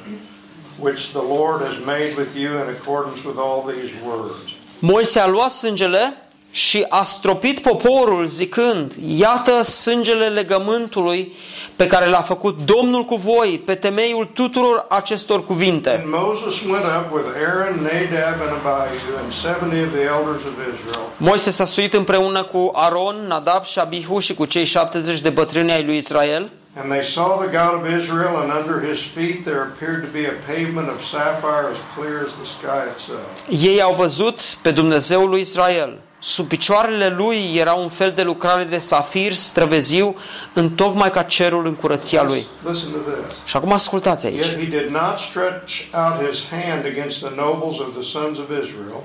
[0.80, 4.36] which the Lord has made with you in accordance with all these words.
[4.80, 6.18] Moise a luat sângele
[6.52, 11.34] și a stropit poporul zicând, iată sângele legământului
[11.76, 15.90] pe care l-a făcut Domnul cu voi pe temeiul tuturor acestor cuvinte.
[15.90, 20.54] And Moses went up with Aaron, Nadab, and Abihu, and seventy of the elders of
[20.74, 21.06] Israel.
[21.18, 25.72] Moise s-a suit împreună cu Aron, Nadab și Abihu și cu cei 70 de bătrâni
[25.72, 29.62] ai lui Israel And they saw the God of Israel, and under his feet there
[29.62, 33.28] appeared to be a pavement of sapphire as clear as the sky itself.
[33.50, 35.98] Ei au văzut pe Dumnezeul lui Israel.
[36.20, 40.16] Sub picioarele lui era un fel de lucrare de safir străveziu,
[40.54, 42.46] în tocmai ca cerul în curăția lui.
[42.70, 43.36] Listen to this.
[43.46, 44.46] Și acum ascultați aici.
[44.46, 48.46] Yet he did not stretch out his hand against the nobles of the sons of
[48.64, 49.02] Israel,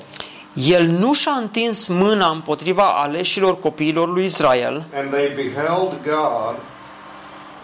[0.54, 4.84] El nu și-a întins mâna împotriva aleșilor copiilor lui Israel.
[4.94, 6.54] and they beheld God,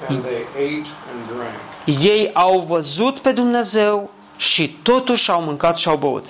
[0.08, 2.00] and they ate and drank.
[2.02, 6.26] Ei au văzut pe Dumnezeu și totuși au mâncat și au băut.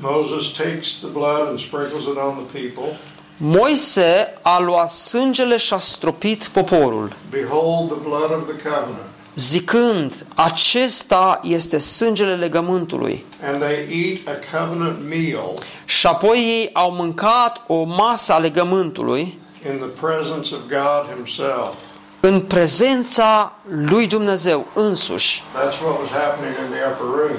[0.00, 2.98] Moses takes the blood and sprinkles it on the people.
[3.36, 9.08] Moise a luat sângele și a stropit poporul, Behold the blood of the covenant.
[9.34, 13.24] zicând, acesta este sângele legământului.
[13.42, 13.86] And they
[14.24, 19.38] eat a covenant meal Și apoi ei au mâncat o masă a legământului
[19.70, 21.74] in the presence of God Himself.
[22.20, 25.42] în prezența lui Dumnezeu însuși.
[25.42, 27.38] That's what was happening in the upper room.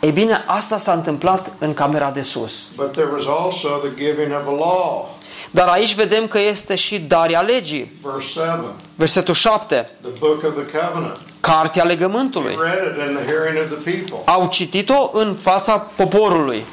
[0.00, 2.70] Ei bine, asta s-a întâmplat în camera de sus.
[2.76, 5.16] But there was also the giving of a law.
[5.50, 8.00] Dar aici vedem că este și darea legii.
[8.02, 8.60] Verse 7,
[8.94, 9.88] Versetul 7.
[10.02, 11.20] the book of the covenant.
[11.40, 12.58] Cartea legământului.
[12.60, 14.32] Read it in the hearing of the people.
[14.32, 16.64] Au citit-o în fața poporului.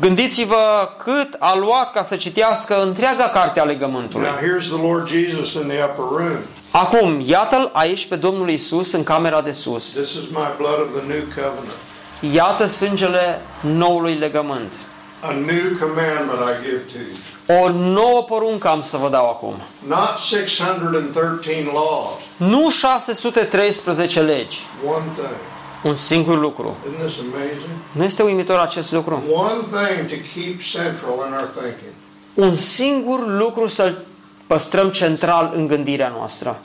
[0.00, 0.54] Think of the old covenant, how long that would have taken.
[0.54, 4.26] Gândiți-vă cât a luat ca să citească întreaga carte a legământului.
[4.26, 6.38] Now here's the Lord Jesus in the upper room.
[6.70, 9.92] Acum, iată-l aici pe Domnul Isus în camera de sus.
[9.92, 11.76] This is my blood of the new covenant.
[12.20, 14.72] Iată sângele noului legământ.
[15.20, 17.64] A new commandment I give to you.
[17.64, 19.54] O nouă poruncă am să vă dau acum.
[19.86, 22.18] Not 613 laws.
[22.36, 24.58] Nu 613 legi.
[24.84, 25.57] One thing.
[25.82, 26.76] Un singur lucru.
[26.86, 27.70] Isn't this amazing?
[27.92, 29.22] Nu este uimitor acest lucru?
[29.34, 31.92] One thing to keep central in our thinking.
[32.34, 34.04] Un singur lucru să-l
[34.46, 36.60] păstrăm central în gândirea noastră.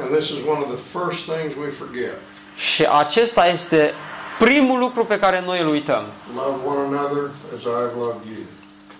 [0.00, 2.18] And this is one of the first things we forget.
[2.56, 3.92] Și acesta este
[4.38, 6.02] primul lucru pe care noi îl uităm.
[6.34, 8.42] Love one another as I have loved you.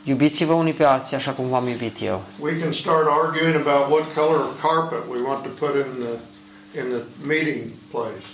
[0.04, 2.22] Iubiți-vă unii pe alții așa cum v-am iubit eu.
[2.40, 6.14] We can start arguing about what color of carpet we want to put in the
[6.80, 8.24] in the meeting place.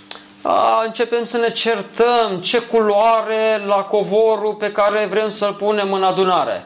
[0.47, 6.03] A, începem să ne certăm ce culoare la covorul pe care vrem să-l punem în
[6.03, 6.65] adunare.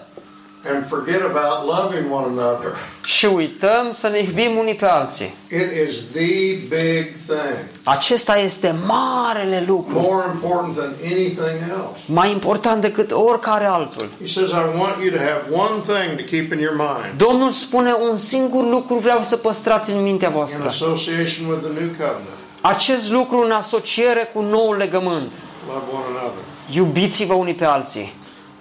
[0.73, 2.75] And forget about loving one another.
[3.05, 5.35] Și uităm să ne iubim unii pe alții.
[5.49, 7.57] It is the big thing.
[7.83, 9.99] Acesta este marele lucru.
[9.99, 11.99] More important than anything else.
[12.05, 14.09] Mai important decât oricare altul.
[14.21, 17.51] He says, I want you to have one thing to keep in your mind Domnul
[17.51, 20.67] spune un singur lucru vreau să păstrați în mintea in voastră.
[20.67, 22.37] association with the new covenant.
[22.61, 25.31] Acest lucru în asociere cu noul legământ.
[25.67, 26.43] Love one another.
[26.71, 28.13] Iubiți-vă unii pe alții.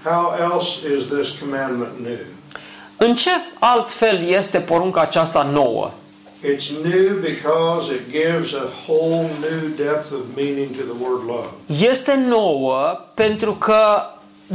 [0.04, 0.68] How else
[0.98, 2.18] is this commandment new?
[2.96, 5.90] În ce altfel este porunca aceasta nouă?
[6.44, 11.48] It's new because it gives a whole new depth of meaning to the word love.
[11.88, 14.00] Este nouă pentru că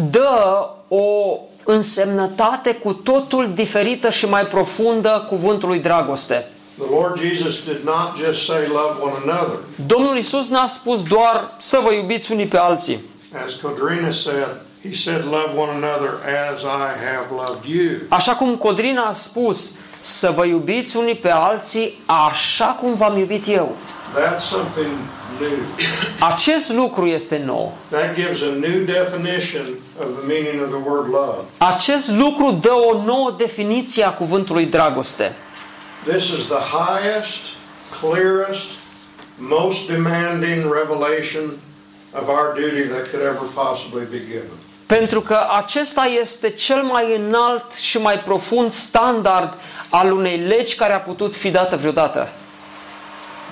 [0.09, 6.47] dă o însemnătate cu totul diferită și mai profundă cuvântului dragoste.
[6.78, 9.57] The Lord Jesus did not just say love one another.
[9.86, 12.99] Domnul Isus n-a spus doar să vă iubiți unii pe alții.
[13.45, 14.47] As Codrina said,
[14.82, 16.09] he said love one another
[16.53, 17.89] as I have loved you.
[18.09, 23.47] Așa cum Codrina a spus, să vă iubiți unii pe alții așa cum v-am iubit
[23.47, 23.76] eu.
[24.15, 24.91] That's something
[25.39, 25.57] new.
[26.19, 27.78] Acest lucru este nou.
[27.89, 29.65] That gives a new definition
[29.99, 31.38] of the meaning of the word love.
[31.57, 35.36] Acest lucru dă o nouă definiție a cuvântului dragoste.
[36.05, 37.39] This is the highest,
[38.01, 38.67] clearest,
[39.37, 41.61] most demanding revelation
[42.13, 44.57] of our duty that could ever possibly be given.
[44.85, 49.53] Pentru că acesta este cel mai înalt și mai profund standard
[49.89, 52.29] al unei legi care a putut fi dată vreodată.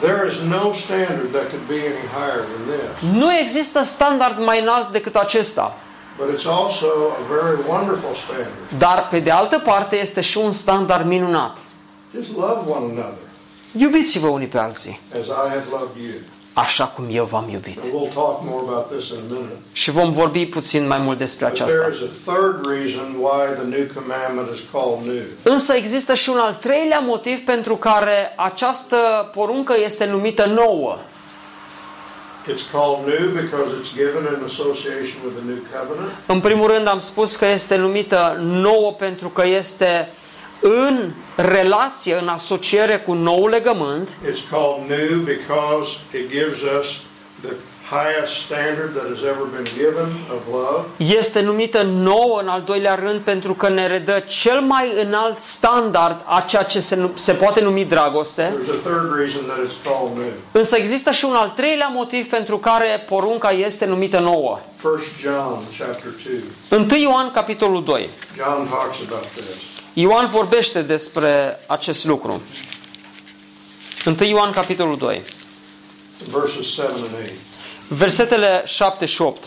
[0.01, 3.19] There is no standard that could be any higher than this.
[3.19, 5.75] Nu există standard mai înalt decât acesta.
[6.17, 6.87] But it's also
[7.19, 8.77] a very wonderful standard.
[8.77, 11.57] Dar, pe de altă parte, este și un standard minunat.
[12.16, 13.26] Just love one another
[13.78, 16.14] Iubiți-vă unii pe alții, as I have loved you.
[16.53, 17.78] așa cum eu v-am iubit.
[17.84, 19.55] And we'll talk more about this in a minute.
[19.72, 21.82] Și vom vorbi puțin mai mult despre But aceasta.
[21.82, 25.24] there is a third reason why the new commandment is called new.
[25.43, 30.97] Însă există și un al treilea motiv pentru care această poruncă este numită nouă.
[32.53, 36.12] It's called new because it's given in association with the new covenant.
[36.26, 40.09] În primul rând am spus că este numită nouă pentru că este
[40.62, 44.09] în relație, în asociere cu noul legământ.
[44.09, 46.88] It's called new because it gives us
[47.41, 47.53] the
[47.89, 50.86] highest standard that has ever been given of love.
[51.18, 56.22] Este numită nouă în al doilea rând pentru că ne redă cel mai înalt standard
[56.26, 58.43] a ceea ce se, nu- se poate numi dragoste.
[58.43, 60.32] There's a third reason that it's called new.
[60.51, 64.59] Însă există și un al treilea motiv pentru care porunca este numită nouă.
[64.84, 66.12] 1 John chapter
[66.70, 66.80] 2.
[66.80, 68.09] 1 Ioan capitolul 2.
[68.38, 69.70] John talks about this.
[69.93, 72.41] Ioan vorbește despre acest lucru.
[74.05, 75.21] 1 Ioan capitolul 2.
[76.31, 77.31] Verses 7 and 8.
[77.87, 79.43] Versetele 7 și 8.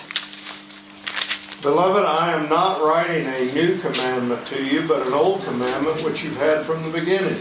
[1.63, 6.21] Beloved, I am not writing a new commandment to you, but an old commandment which
[6.23, 7.37] you've had from the beginning.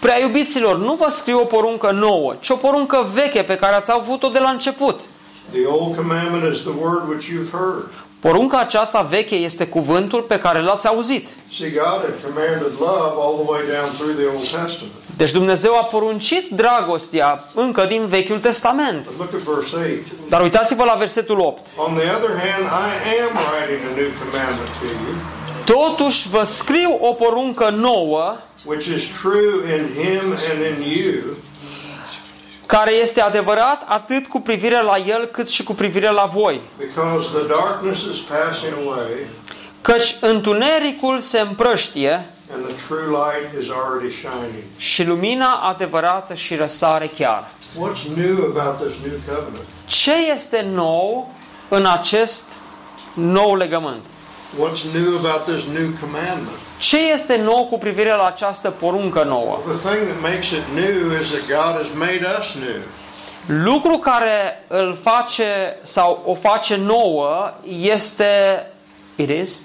[0.00, 3.90] Prea iubiților, nu vă scriu o poruncă nouă, ci o poruncă veche pe care ați
[3.92, 5.00] avut-o de la început.
[5.50, 7.92] The old commandment is the word which you've heard.
[8.20, 11.28] Porunca aceasta veche este cuvântul pe care l-ați auzit.
[11.52, 14.92] See, God had commanded love all the way down through the Old Testament.
[15.16, 19.04] Deci Dumnezeu a poruncit dragostea încă din Vechiul Testament.
[19.04, 19.76] But look at verse
[20.22, 20.28] 8.
[20.28, 21.60] Dar uitați-vă la versetul 8.
[21.76, 22.64] On the other hand,
[23.08, 25.14] I am writing a new commandment to you,
[25.64, 31.36] Totuși vă scriu o poruncă nouă, which is true in him and in you,
[32.66, 36.60] care este adevărat atât cu privire la el cât și cu privire la voi.
[36.78, 39.26] Because the darkness is passing away
[39.80, 44.62] Căci întunericul se împrăștie and the true light is already shining.
[44.76, 47.50] și lumina adevărată și răsare chiar.
[47.72, 49.66] What's new about this new covenant?
[49.84, 51.32] Ce este nou
[51.68, 52.48] în acest
[53.14, 54.06] nou legământ?
[54.54, 56.58] What's new about this new commandment?
[56.78, 59.58] Ce este nou cu privire la această poruncă nouă?
[59.66, 62.82] The thing that makes it new is that God has made us new.
[63.64, 68.66] Lucru care îl face sau o face nouă este
[69.16, 69.60] it is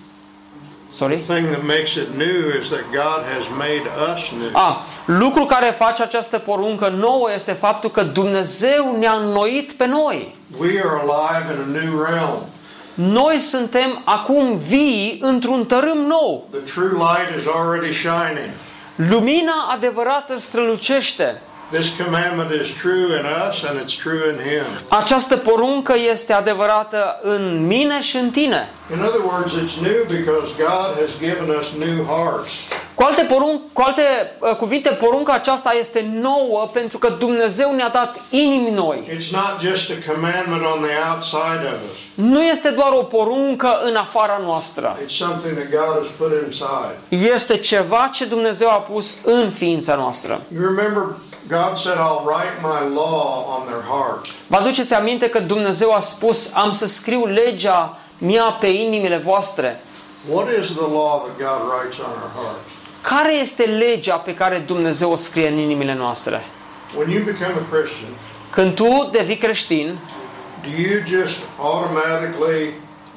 [0.90, 1.16] Sorry?
[1.18, 4.50] The thing that makes it new is that God has made us new.
[4.54, 10.36] A, lucru care face această poruncă nouă este faptul că Dumnezeu ne-a înnoit pe noi.
[10.60, 12.46] We are alive in a new realm.
[12.94, 16.48] Noi suntem acum vii într-un tărâm nou.
[16.52, 18.50] The true light is already shining.
[18.96, 21.42] Lumina adevărată strălucește.
[21.72, 24.66] This commandment is true in us and it's true in Him.
[24.90, 28.70] Această poruncă este adevărată în mine și în tine.
[28.94, 32.52] In other words, it's new because God has given us new hearts.
[32.96, 34.02] Cu alte, porun- cu alte
[34.40, 39.08] uh, cuvinte, porunca aceasta este nouă pentru că Dumnezeu ne-a dat inimi noi.
[39.18, 41.98] It's not just a commandment on the outside of us.
[42.14, 44.98] Nu este doar o poruncă în afara noastră.
[45.04, 47.28] It's something that God has put inside.
[47.34, 50.42] Este ceva ce Dumnezeu a pus în ființa noastră.
[50.56, 51.04] You remember
[51.48, 54.30] God said, I'll write my law on their hearts.
[54.48, 59.82] Vă aduceți aminte că Dumnezeu a spus, am să scriu legea mea pe inimile voastre.
[60.30, 62.68] What is the law that God writes on our hearts?
[63.02, 66.42] Care este legea pe care Dumnezeu o scrie în inimile noastre?
[66.98, 68.12] When you become a Christian,
[68.50, 69.98] Când tu devii creștin,
[70.62, 72.74] do you just automatically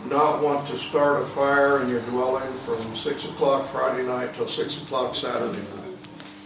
[0.08, 4.48] not want to start a fire in your dwelling from 6 o'clock Friday night till
[4.48, 5.83] 6 o'clock Saturday night?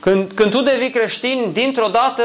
[0.01, 2.23] Când, când tu devii creștin, dintr-o dată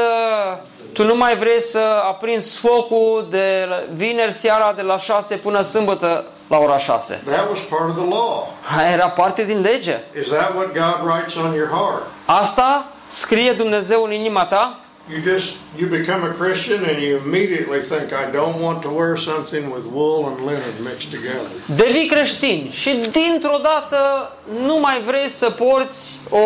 [0.92, 5.62] tu nu mai vrei să aprinzi focul de la- vineri seara de la 6 până
[5.62, 7.22] sâmbătă la ora 6.
[7.30, 8.52] That was part of the law.
[8.78, 10.00] Aia era parte din lege.
[10.20, 12.02] Is that what God writes on your heart?
[12.26, 14.78] Asta scrie Dumnezeu în inima ta
[15.12, 19.18] You just you become a Christian and you immediately think I don't want to wear
[19.18, 21.50] something with wool and linen mixed together.
[21.66, 24.32] devii creștin și dintr-o dată
[24.66, 26.40] nu mai vrei să porți o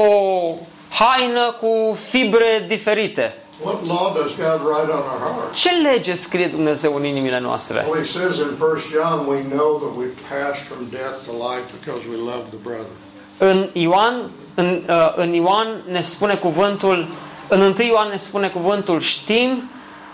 [0.91, 3.35] haină cu fibre diferite.
[3.63, 5.61] What law does God write on our hearts?
[5.61, 7.87] Ce lege scrie Dumnezeu în inimile noastre?
[7.91, 11.67] Well, he says in 1 John, we know that we've passed from death to life
[11.79, 12.95] because we love the brother.
[13.39, 17.09] În Ioan, în, uh, în Ioan ne spune cuvântul,
[17.49, 19.71] în 1 Ioan ne spune cuvântul, știm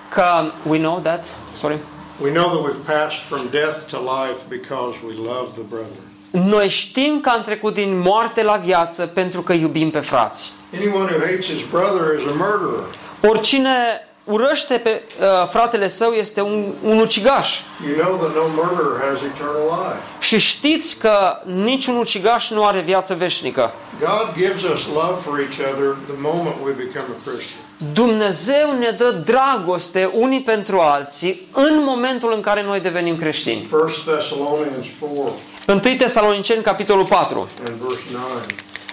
[0.09, 0.25] că,
[0.69, 1.79] we know that, sorry,
[2.21, 5.99] We know that we've passed from death to life because we love the brother.
[6.31, 10.53] noi știm că am trecut din moarte la viață pentru că iubim pe frați.
[10.75, 12.85] Anyone who hates his brother is a murderer.
[13.21, 17.61] Oricine urăște pe uh, fratele său este un, un ucigaș.
[17.87, 20.03] You know that no murderer has eternal life.
[20.21, 23.73] Și știți că niciun ucigaș nu are viață veșnică.
[24.01, 27.63] God gives us love for each other the moment we become a Christian.
[27.93, 33.69] Dumnezeu ne dă dragoste unii pentru alții în momentul în care noi devenim creștini.
[33.73, 35.35] 1 Thessalonians 4
[35.69, 38.25] 1 Tesaloniceni, capitolul 4, and verse 9.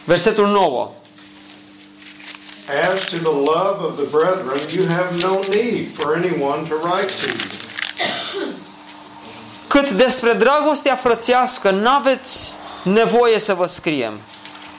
[0.03, 0.91] versetul 9.
[2.71, 7.09] As to the love of the brethren, you have no need for anyone to write
[7.21, 7.35] to you.
[9.67, 14.19] Cât despre dragostea frățească, n-aveți nevoie să vă scriem.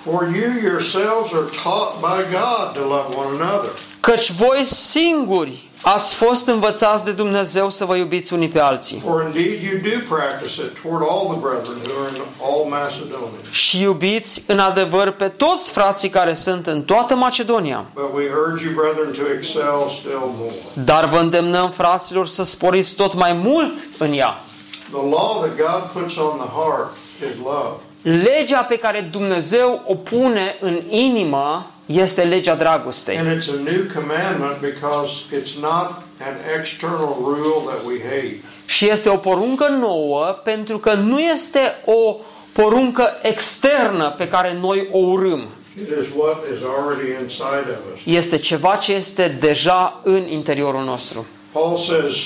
[0.05, 3.71] For you yourselves are taught by God to love one another.
[4.01, 9.03] Căci voi singuri ați fost învățați de Dumnezeu să vă iubiți unii pe alții.
[9.07, 13.43] For indeed you do practice it toward all the brethren who are in all Macedonia.
[13.51, 17.85] Și iubiți în adevăr pe toți frații care sunt în toată Macedonia.
[17.95, 20.55] But we urge you, brethren, to excel still more.
[20.85, 24.41] Dar vă îndemnăm, fraților, să sporiți tot mai mult în ea.
[24.91, 26.91] The law that God puts on the heart
[27.31, 27.77] is love.
[28.03, 33.19] Legea pe care Dumnezeu o pune în inimă este legea dragostei.
[33.19, 35.91] And it's a new commandment because it's not
[36.21, 38.41] an external rule that we hate.
[38.67, 42.17] Și este o poruncă nouă pentru că nu este o
[42.53, 45.49] poruncă externă pe care noi o urâm.
[45.77, 48.01] It is what is already inside of us.
[48.05, 51.27] Este ceva ce este deja în interiorul nostru.
[51.53, 52.17] Paul says,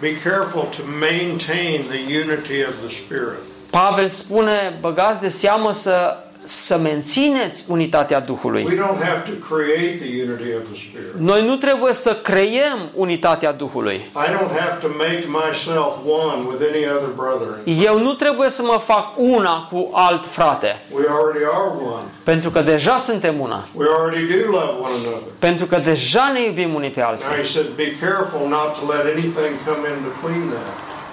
[0.00, 3.51] be careful to maintain the unity of the Spirit.
[3.72, 8.64] Pavel spune, băgați de seamă să să mențineți unitatea We Duhului.
[8.64, 11.14] don't have to create the unity of the Spirit.
[11.16, 13.94] Noi nu trebuie să creiem unitatea Duhului.
[13.94, 15.92] I don't have to make myself
[16.26, 17.48] one with any other brother.
[17.86, 22.06] Eu nu trebuie să mă fac una cu alt frate, We already are one.
[22.22, 23.64] pentru că deja suntem una.
[23.74, 25.28] We already do love one another.
[25.38, 27.26] Pentru că deja ne iubim unii pe Now alții.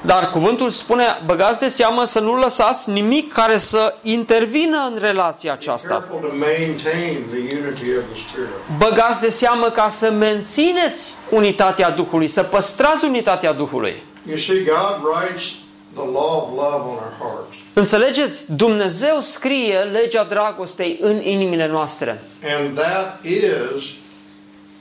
[0.03, 0.67] He says, be careful not to let anything come in between that.
[0.69, 5.53] Dar cuvântul spune, băgați de seamă să nu lăsați nimic care să intervină în relația
[5.53, 5.93] aceasta.
[5.93, 8.77] Careful to maintain the unity of the Spirit.
[8.77, 14.03] Băgați de seamă ca să mențineți unitatea Duhului, să păstrați unitatea Duhului.
[14.27, 15.43] You see, God writes
[15.93, 17.55] the law of love on our hearts.
[17.73, 18.55] Înțelegeți?
[18.55, 22.21] Dumnezeu scrie legea dragostei în inimile noastre.
[22.57, 23.83] And that is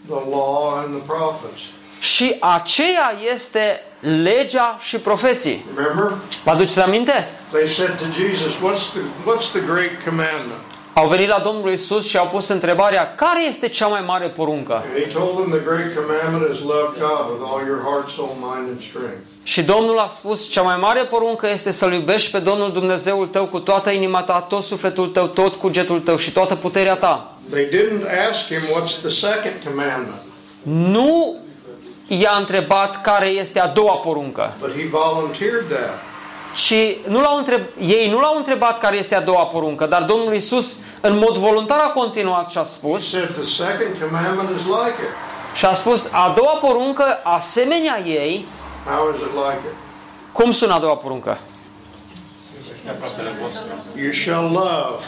[0.07, 1.63] the law and the prophets.
[1.99, 5.65] Și aceea este legea și profeții.
[5.77, 6.13] Remember?
[6.45, 7.29] Vă aduceți aminte?
[7.53, 10.63] They said to Jesus, What's the, what's the great commandment?
[10.93, 14.73] Au venit la Domnul Isus și au pus întrebarea, care este cea mai mare poruncă?
[14.75, 18.37] And he told them the great commandment is love God with all your heart, soul,
[18.41, 19.27] mind, and strength.
[19.43, 23.47] Și Domnul a spus, cea mai mare poruncă este să-L iubești pe Domnul Dumnezeul tău
[23.47, 27.37] cu toată inima ta, tot sufletul tău, tot cugetul tău și toată puterea ta.
[27.51, 30.23] They didn't ask him, What's the second commandment?
[30.63, 31.37] Nu
[32.09, 35.99] i-a întrebat care este a doua poruncă, But he volunteered that.
[36.55, 36.75] ci
[37.07, 40.79] nu l-au întreb, ei nu l-au întrebat care este a doua poruncă, dar Domnul Isus
[41.01, 44.99] în mod voluntar a continuat și a He spus, said, The second commandment is like
[45.03, 45.57] it.
[45.57, 48.47] și a spus, a doua poruncă, asemenea ei,
[48.87, 49.93] How is it like it?
[50.33, 51.39] cum sună a doua poruncă?
[53.97, 55.05] You shall love.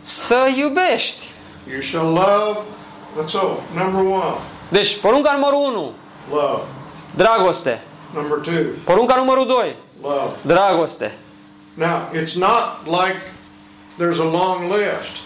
[0.00, 1.22] Să iubești.
[1.70, 2.58] You shall love.
[3.20, 3.48] Let's go.
[3.74, 4.36] Number one,
[4.68, 5.92] Deci, porunca numărul 1,
[6.30, 6.62] love.
[7.16, 7.82] dragoste.
[8.14, 10.32] Number two, Porunca numărul 2, love.
[10.46, 11.12] dragoste.
[11.74, 13.16] Now, it's not like
[13.98, 15.22] there's a long list.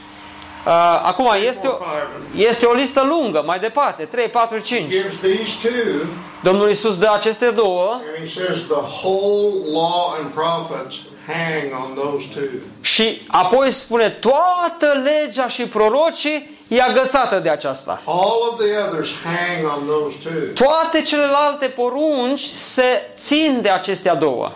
[0.66, 0.70] Uh,
[1.02, 4.88] acum, este o, Four, five, and este o listă lungă, mai departe, 3, 4, 5.
[4.90, 6.06] gives these two,
[6.42, 10.96] Domnul Isus dă aceste două and he says the whole law and prophets
[11.26, 12.58] hang on those two.
[12.80, 18.02] și apoi spune toată legea și prorocii e agățată de aceasta.
[18.04, 20.66] All of the others hang on those two.
[20.66, 24.52] Toate celelalte porunci se țin de acestea două.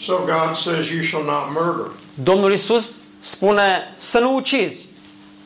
[0.00, 1.90] So God says you shall not murder.
[2.14, 4.88] Domnul Isus spune să nu ucizi.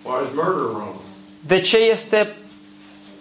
[0.03, 0.95] Why is murder wrong?
[1.41, 2.37] De ce este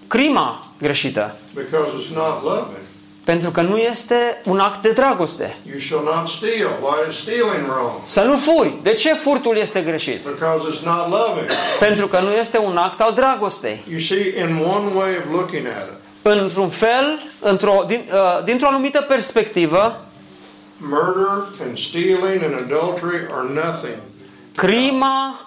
[0.08, 1.36] crima greșită?
[1.54, 2.83] Because it's not loving.
[3.24, 5.56] Pentru că nu este un act de dragoste.
[5.70, 6.70] You shall not steal.
[6.82, 7.92] Why is stealing wrong?
[8.04, 8.78] Să nu furi.
[8.82, 10.20] De ce furtul este greșit?
[10.24, 11.48] Because it's not loving.
[11.80, 13.84] Pentru că nu este un act al dragostei.
[13.90, 18.68] You see, in one way of looking at it, Într-un fel, într-o, din, uh, dintr-o
[18.68, 20.06] anumită perspectivă,
[20.78, 23.96] murder and stealing and adultery are nothing.
[24.56, 25.40] crima,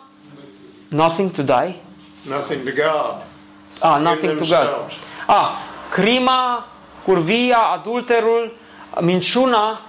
[0.89, 1.77] nothing to die,
[2.23, 3.23] Nothing to God.
[3.81, 4.49] ah, in nothing to God.
[4.49, 4.95] themselves.
[5.27, 5.51] Ah,
[5.91, 6.67] crima,
[7.07, 8.53] curvia, adulterul,
[9.01, 9.81] minciuna,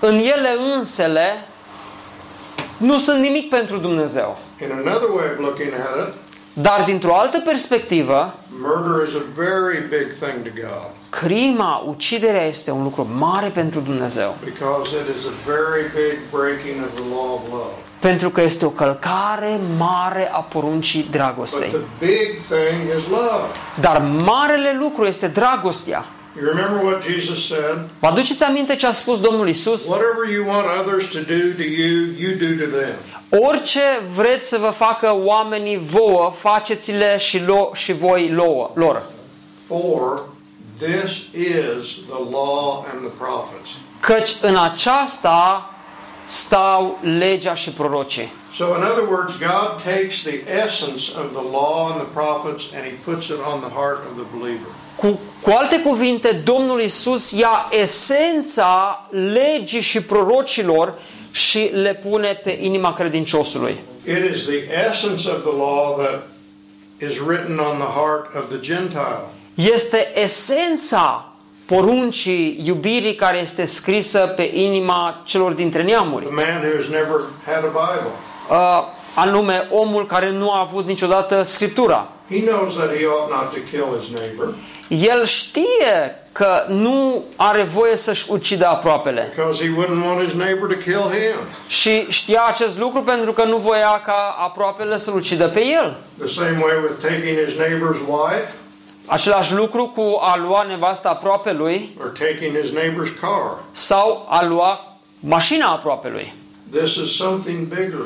[0.00, 1.46] în ele însele,
[2.76, 4.38] nu sunt nimic pentru Dumnezeu.
[4.62, 6.14] In another way of looking at it,
[6.54, 12.70] Dar dintr-o altă perspectivă, murder is a very big thing to God crima, uciderea este
[12.70, 14.36] un lucru mare pentru Dumnezeu.
[14.44, 17.74] because it is a very big breaking of the law of love.
[18.00, 21.68] Pentru că este o călcare mare a poruncii But dragostei.
[21.68, 23.46] the big thing is love.
[23.80, 26.04] Dar marele lucru este dragostea.
[26.36, 27.78] You remember what Jesus said?
[28.00, 29.88] Vă aduceți aminte ce a spus Domnul Isus?
[29.88, 32.94] Whatever you want others to do to you, you do to them.
[33.48, 33.80] Orice
[34.14, 39.02] vreți să vă facă oamenii vouă, faceți-le și, lo- și voi louă, lor.
[39.66, 40.22] For
[40.78, 43.70] this is the law and the prophets.
[44.00, 45.70] Căci în aceasta
[46.24, 48.32] stau legea și prorocii.
[48.54, 52.82] So, in other words, God takes the essence of the law and the prophets and
[52.84, 54.72] He puts it on the heart of the believer.
[54.96, 60.94] Cu, cu alte cuvinte, Domnul Isus ia esența legii și prorocilor
[61.30, 63.80] și le pune pe inima credinciosului.
[64.06, 66.22] It is the essence of the law that
[67.10, 69.24] is written on the heart of the Gentile.
[69.54, 71.32] Este esența
[71.66, 76.24] poruncii iubirii care este scrisă pe inima celor dintre neamuri.
[76.24, 78.12] The man who has never had a Bible.
[78.50, 78.56] Uh,
[79.14, 82.08] anume omul care nu a avut niciodată Scriptura.
[82.30, 84.54] He knows that he ought not to kill his neighbor
[85.00, 89.32] El știe că nu are voie să-și ucidă aproapele.
[89.36, 91.34] because he wouldn't want his neighbor to kill him.
[91.66, 95.96] Și știa acest lucru pentru că nu voia ca aproapele să-l ucidă pe el.
[96.18, 98.54] The same way with taking his neighbor's wife
[99.06, 103.54] Același lucru cu a lua nevasta aproapelui or taking his neighbor's car.
[103.70, 106.34] sau a lua mașina aproapelui.
[106.70, 108.04] This is something bigger.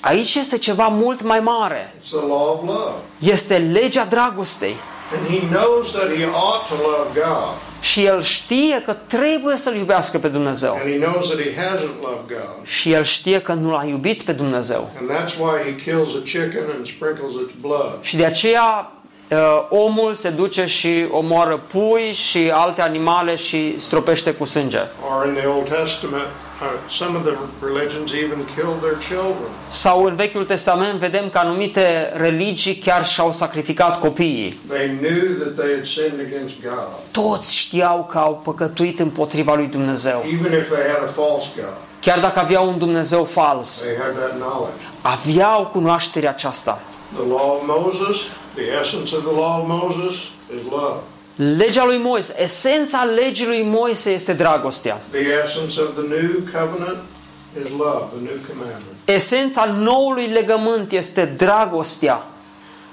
[0.00, 1.94] Aici este ceva mult mai mare.
[2.00, 2.94] It's the law of love.
[3.18, 4.76] Este legea dragostei.
[5.12, 7.54] And he knows that he ought to love God.
[7.80, 10.72] Și el știe că trebuie să-L iubească pe Dumnezeu.
[10.72, 12.66] And he knows that he hasn't loved God.
[12.66, 14.90] Și el știe că nu l-a iubit pe Dumnezeu.
[14.98, 17.98] And that's why he kills a chicken and sprinkles its blood.
[18.00, 18.97] Și de aceea uh,
[19.68, 24.78] omul se duce și omoară pui și alte animale și stropește cu sânge.
[25.18, 26.22] Or in the Old Testament,
[26.62, 27.34] uh, some of the
[27.72, 29.50] religions even killed their children.
[29.68, 34.60] Sau în Vechiul Testament vedem că anumite religii chiar și-au sacrificat copiii.
[34.68, 39.66] They knew that they had sinned against God, Toți știau că au păcătuit împotriva lui
[39.66, 40.24] Dumnezeu.
[40.40, 41.76] even if they had a false God.
[42.00, 44.82] Chiar dacă aveau un Dumnezeu fals, They had that knowledge.
[45.02, 46.80] aveau cunoașterea aceasta.
[47.16, 48.16] The law of Moses,
[48.54, 50.14] the essence of the law of Moses
[50.56, 51.02] is love.
[51.36, 55.00] Legea lui Moise, esența legii lui Moise este dragostea.
[55.10, 56.98] The essence of the new covenant
[57.64, 58.96] is love, the new commandment.
[59.04, 62.22] Esența noului legământ este dragostea.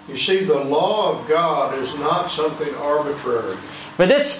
[0.07, 3.57] You see, the law of God is not something arbitrary.
[3.95, 4.39] Vedeți,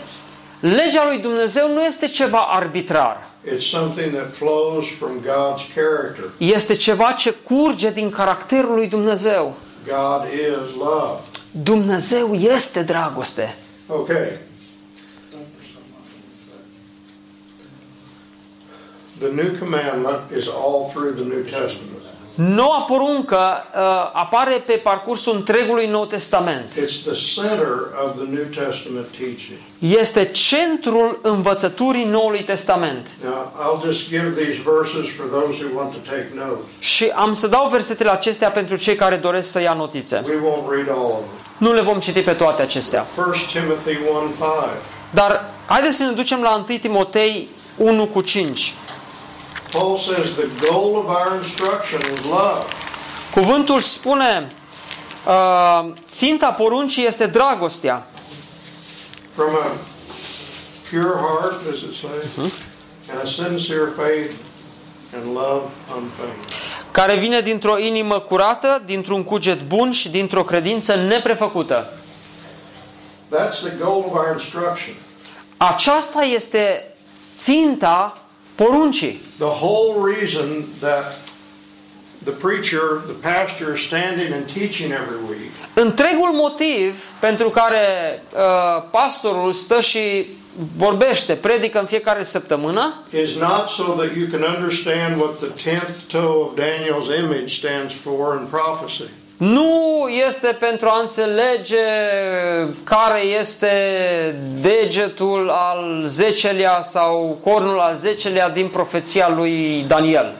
[0.59, 3.29] legea lui Dumnezeu nu este ceva arbitrar.
[3.45, 6.23] It's something that flows from God's character.
[6.37, 9.55] Este ceva ce curge din caracterul lui Dumnezeu.
[9.85, 11.21] God is love.
[11.51, 13.55] Dumnezeu este dragoste.
[13.87, 14.37] Okay.
[19.19, 22.04] The new commandment is all through the New Testament.
[22.35, 23.81] Noua poruncă uh,
[24.13, 26.69] apare pe parcursul întregului Nou Testament.
[26.71, 27.67] It's the center
[28.05, 29.57] of the New Testament teaching.
[29.79, 33.07] Este centrul învățăturii Noului Testament.
[33.23, 36.65] Now, I'll just give these verses for those who want to take notes.
[36.79, 40.23] Și am să dau versetele acestea pentru cei care doresc să ia notițe.
[40.27, 41.45] We won't read all of them.
[41.57, 43.05] Nu le vom citi pe toate acestea.
[43.17, 44.77] 1 Timothy 1 5.
[45.11, 48.73] Dar haideți să ne ducem la 1 Timotei 1 cu 5.
[49.79, 52.65] Paul says the goal of our instruction is love.
[53.33, 54.47] Cuvântul spune,
[55.27, 58.07] uh, ținta poruncii este dragostea.
[59.35, 59.71] From a
[60.89, 62.51] pure heart, does it say?
[63.09, 64.31] And a sincere faith
[65.15, 65.63] and love
[65.95, 66.45] unfeigned.
[66.91, 71.93] care vine dintr-o inimă curată, dintr-un cuget bun și dintr-o credință neprefăcută.
[73.29, 74.95] That's the goal of our instruction.
[75.57, 76.93] Aceasta este
[77.35, 78.24] ținta
[78.55, 79.21] poruncii.
[79.37, 81.05] The whole reason that
[82.23, 88.83] the preacher, the pastor is standing and teaching every week Întregul motiv pentru care uh,
[88.91, 90.25] pastorul stă și
[90.77, 95.91] vorbește, predică în fiecare săptămână, is not so that you can understand what the tenth
[96.07, 99.09] toe of Daniel's image stands for in prophecy.
[99.37, 101.77] Nu este pentru a înțelege
[102.83, 103.69] care este
[104.61, 110.33] degetul al zecelea sau cornul al zecelea din profeția lui Daniel.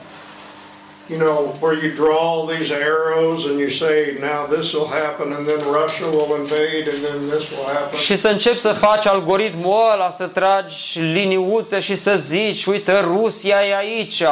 [1.09, 5.27] You know, where you draw all these arrows and you say, now this will happen,
[5.33, 7.99] and then Russia will invade, and then this will happen.
[7.99, 13.55] Și să începi să faci algoritmul ăla, să tragi liniuțe și să zici, uite, Rusia
[13.69, 14.23] e aici,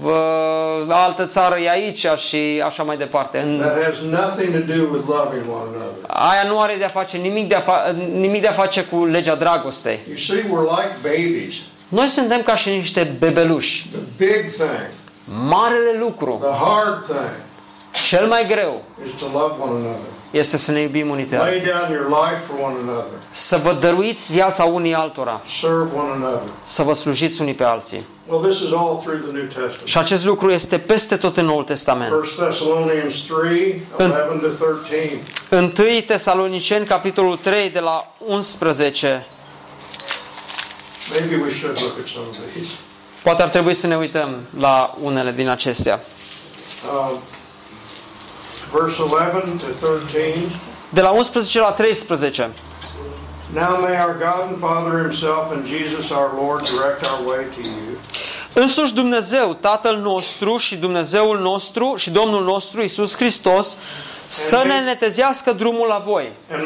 [0.00, 3.38] vă- altă țară e aici și așa mai departe.
[3.38, 6.04] În- That has nothing to do with loving one another.
[6.06, 9.98] Aia nu are de-a face nimic de-a, fa- nimic de-a face cu legea dragostei.
[10.08, 11.54] You see, we're like babies.
[11.88, 13.86] Noi suntem ca și niște bebeluși.
[13.92, 14.88] The big thing,
[15.28, 17.30] Marele lucru, the hard thing,
[18.08, 20.00] cel mai greu, is to love one another.
[20.30, 21.64] este să ne iubim unii pe Lay alții.
[21.66, 23.18] down your life for one another.
[23.30, 26.48] Să vă dăruiți viața unii altora, Serve one another.
[26.62, 28.04] să vă slujiți unii pe alții.
[28.28, 29.80] Well, this is all through the New Testament.
[29.84, 32.12] Și acest lucru este peste tot în Noul Testament.
[32.12, 34.64] 1 Thessalonians 3, 11 to
[35.50, 35.92] 13.
[35.92, 39.26] 1 Tesaloniceni, capitolul 3, de la 11.
[41.18, 42.72] Maybe we should look at some of these.
[43.26, 46.00] Poate ar trebui să ne uităm la unele din acestea.
[46.92, 47.18] Um,
[48.72, 50.60] verse 11 to 13.
[50.88, 52.50] De la 11 la 13.
[53.52, 57.60] Now may our God and Father Himself and Jesus our Lord direct our way to
[57.60, 57.98] you.
[58.52, 63.76] Însuși Dumnezeu, Tatăl nostru și Dumnezeul nostru și Domnul nostru, Isus Hristos,
[64.26, 66.32] să ne netezească drumul la voi.
[66.50, 66.64] And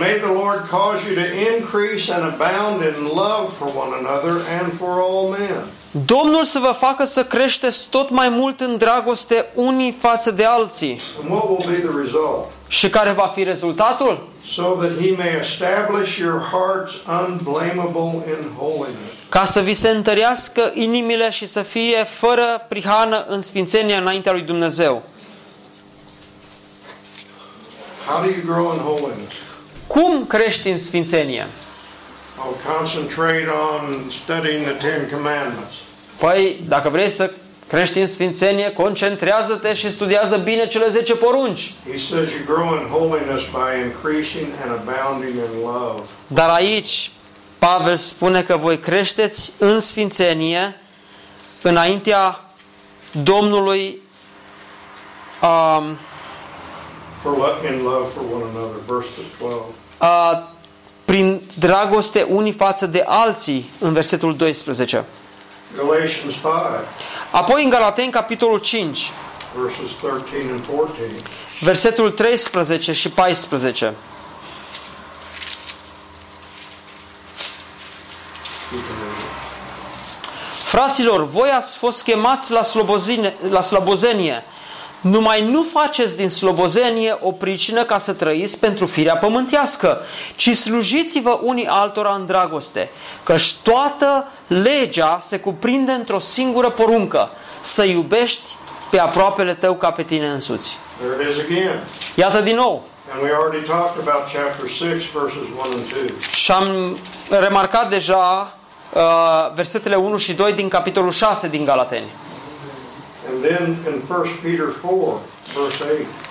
[5.94, 6.44] may the Lord cause you to increase and abound in love for one another and
[6.44, 6.44] for all men.
[6.44, 11.00] Domnul să vă facă să creșteți tot mai mult în dragoste unii față de alții.
[11.22, 12.44] And what will be the result?
[12.68, 14.28] Și care va fi rezultatul?
[14.46, 16.92] So that He may establish your hearts
[17.28, 19.12] unblameable in holiness.
[19.28, 24.42] Ca să vi se întărească inimile și să fie fără prihană în sfințenia înaintea lui
[24.42, 25.02] Dumnezeu.
[28.06, 29.34] How do you grow in holiness?
[29.86, 31.46] Cum crești în sfințenie?
[32.42, 35.74] I'll concentrate on studying the Ten Commandments.
[36.18, 37.32] Păi, dacă vrei să
[37.68, 41.74] crești în sfințenie, concentrează-te și studiază bine cele 10 porunci.
[41.90, 46.00] He says you grow in holiness by increasing and abounding in love.
[46.26, 47.10] Dar aici
[47.58, 50.76] Pavel spune că voi creșteți în sfințenie
[51.62, 52.40] înaintea
[53.12, 54.00] Domnului
[55.42, 55.96] um,
[57.22, 58.80] For lo- in love for one another.
[58.86, 59.64] Verse 12.
[60.00, 60.58] uh,
[61.10, 65.04] prin dragoste unii față de alții în versetul 12.
[65.76, 66.34] Galatians 5,
[67.30, 69.10] Apoi în Galateni, capitolul 5,
[69.54, 71.22] verses 13 and 14.
[71.60, 73.84] versetul 13 și 14.
[73.84, 73.92] You
[78.80, 79.24] can read it.
[80.64, 84.44] Fraților, voi ați fost chemați la, slobozine, la slobozenie.
[85.00, 90.00] Numai nu faceți din slobozenie o pricină ca să trăiți pentru firea pământească,
[90.36, 92.90] ci slujiți-vă unii altora în dragoste,
[93.22, 97.30] căci toată legea se cuprinde într-o singură poruncă,
[97.60, 98.56] să iubești
[98.90, 100.78] pe aproapele tău ca pe tine însuți.
[100.98, 101.80] There it is again.
[102.14, 102.82] Iată din nou,
[103.12, 106.14] And we already talked about chapter 6, verses 1 and 2.
[106.32, 106.98] și am
[107.40, 108.54] remarcat deja
[108.92, 109.00] uh,
[109.54, 112.10] versetele 1 și 2 din capitolul 6 din Galateni.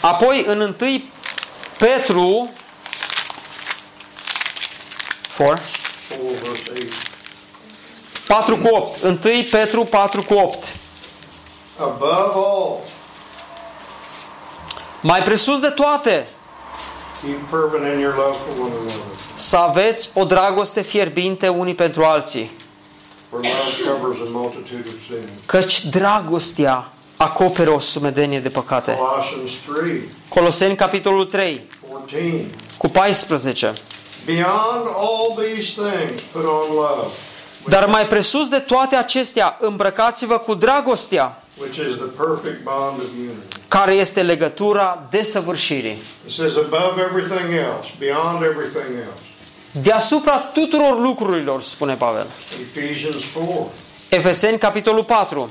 [0.01, 0.75] Apoi în 1
[1.77, 2.51] Petru
[5.37, 5.53] 4,
[6.07, 6.93] 4, verse 8.
[8.27, 9.01] 4 cu 8.
[9.03, 9.17] 1
[9.51, 10.65] Petru 4 cu 8.
[11.79, 12.77] Above all,
[15.01, 16.27] Mai presus de toate,
[17.21, 19.17] keep fervent in your love for one another.
[19.33, 22.51] să aveți o dragoste fierbinte unii pentru alții,
[25.45, 28.91] căci dragostea acoperă o sumedenie de păcate.
[28.91, 29.51] Colossians
[29.81, 32.45] 3, Coloseni capitolul 3 14.
[32.77, 33.73] cu 14.
[34.25, 37.07] Beyond all these things, put on love,
[37.67, 43.09] Dar mai presus de toate acestea, îmbrăcați-vă cu dragostea, which is the perfect bond of
[43.17, 43.57] unity.
[43.67, 46.01] care este legătura desăvârșirii.
[49.75, 50.33] It says above everything else, beyond everything else.
[50.33, 52.27] Deasupra tuturor lucrurilor, spune Pavel.
[52.61, 53.71] Ephesians 4,
[54.09, 55.49] Efeseni capitolul 4,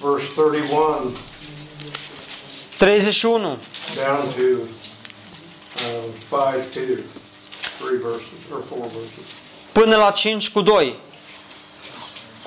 [0.00, 1.16] verse 31
[2.78, 3.58] 31.
[3.94, 4.62] down to
[5.86, 7.04] um, 5 2.
[7.78, 9.26] Three verses, or four verses.
[9.72, 10.94] până la 5 cu 2.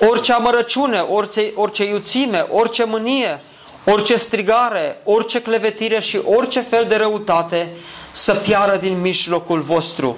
[0.00, 3.40] Orice amărăciune, orice, orice iuțime, orice mânie,
[3.84, 7.72] orice strigare, orice clevetire și orice fel de răutate
[8.10, 10.16] să piară din mijlocul vostru.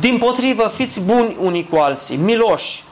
[0.00, 2.84] Din potrivă, fiți buni unii cu alții, miloși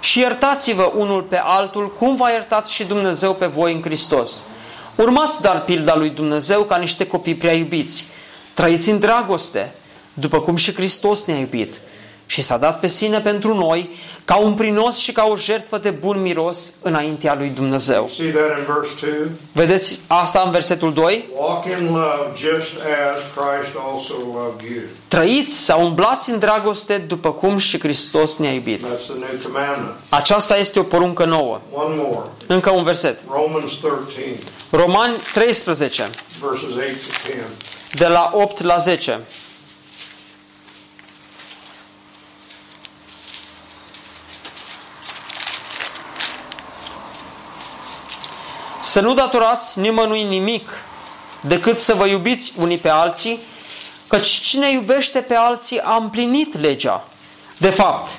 [0.00, 4.44] și iertați-vă unul pe altul, cum v-a iertat și Dumnezeu pe voi în Hristos.
[4.96, 8.06] Urmați dar pilda lui Dumnezeu ca niște copii prea iubiți.
[8.54, 9.74] Trăiți în dragoste,
[10.14, 11.80] după cum și Hristos ne-a iubit
[12.26, 13.90] și s-a dat pe sine pentru noi
[14.24, 18.10] ca un prinos și ca o jertfă de bun miros înaintea lui Dumnezeu.
[18.14, 19.30] See that in verse 2?
[19.52, 21.28] Vedeți asta în versetul 2?
[21.36, 22.72] Walk in love just
[23.12, 24.82] as Christ also loved you.
[25.08, 28.80] Trăiți sau umblați în dragoste după cum și Hristos ne-a iubit.
[28.80, 29.94] That's the new commandment.
[30.08, 31.60] Aceasta este o poruncă nouă.
[31.72, 32.28] One more.
[32.46, 33.18] Încă un verset.
[33.32, 34.38] Romans 13,
[34.70, 36.10] Romani 13,
[36.40, 37.46] verses 8 to 10.
[37.94, 39.20] de la 8 la 10.
[48.94, 50.70] Să nu datorați nimănui nimic
[51.40, 53.40] decât să vă iubiți unii pe alții,
[54.08, 57.04] căci cine iubește pe alții a împlinit legea.
[57.58, 58.10] De fapt,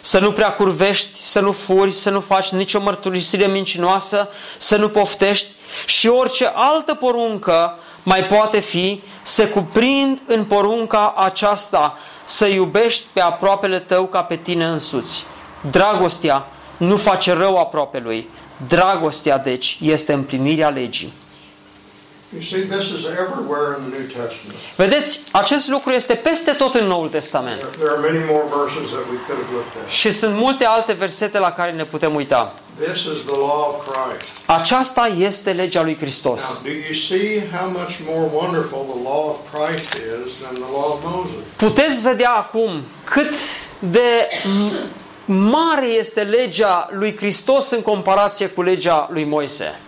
[0.00, 4.88] să nu prea curvești, să nu furi, să nu faci nicio mărturisire mincinoasă, să nu
[4.88, 5.48] poftești
[5.86, 13.20] și orice altă poruncă mai poate fi, se cuprind în porunca aceasta, să iubești pe
[13.20, 15.24] aproapele tău ca pe tine însuți.
[15.70, 16.46] Dragostea
[16.76, 18.28] nu face rău aproapelui.
[18.68, 21.12] Dragostea, deci, este împlinirea legii.
[22.34, 24.58] You see, this is everywhere in the New Testament.
[24.76, 27.56] Vedeți, acest lucru este peste tot în Noul Testament.
[27.58, 29.90] There, there are many more verses that we could have looked at.
[29.90, 32.54] Și sunt multe alte versete la care ne putem uita.
[32.88, 34.28] This is the law of Christ.
[34.46, 36.40] Aceasta este legea lui Hristos.
[36.64, 40.70] Now, do you see how much more wonderful the law of Christ is than the
[40.72, 41.36] law of Moses?
[41.56, 43.32] Puteți vedea acum cât
[43.78, 44.86] de m-
[45.32, 49.80] mare este legea lui Hristos în comparație cu legea lui Moise.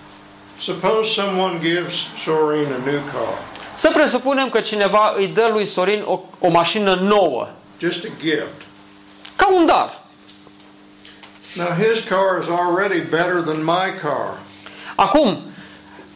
[0.60, 3.38] Suppose someone gives Soren a new car,
[3.74, 8.62] Să presupunem că cineva îi dă lui Sorin o, o mașină nouă, just a gift.
[9.36, 10.02] ca un dar.
[11.54, 14.38] Now, his car is already better than my car.
[14.94, 15.40] Acum,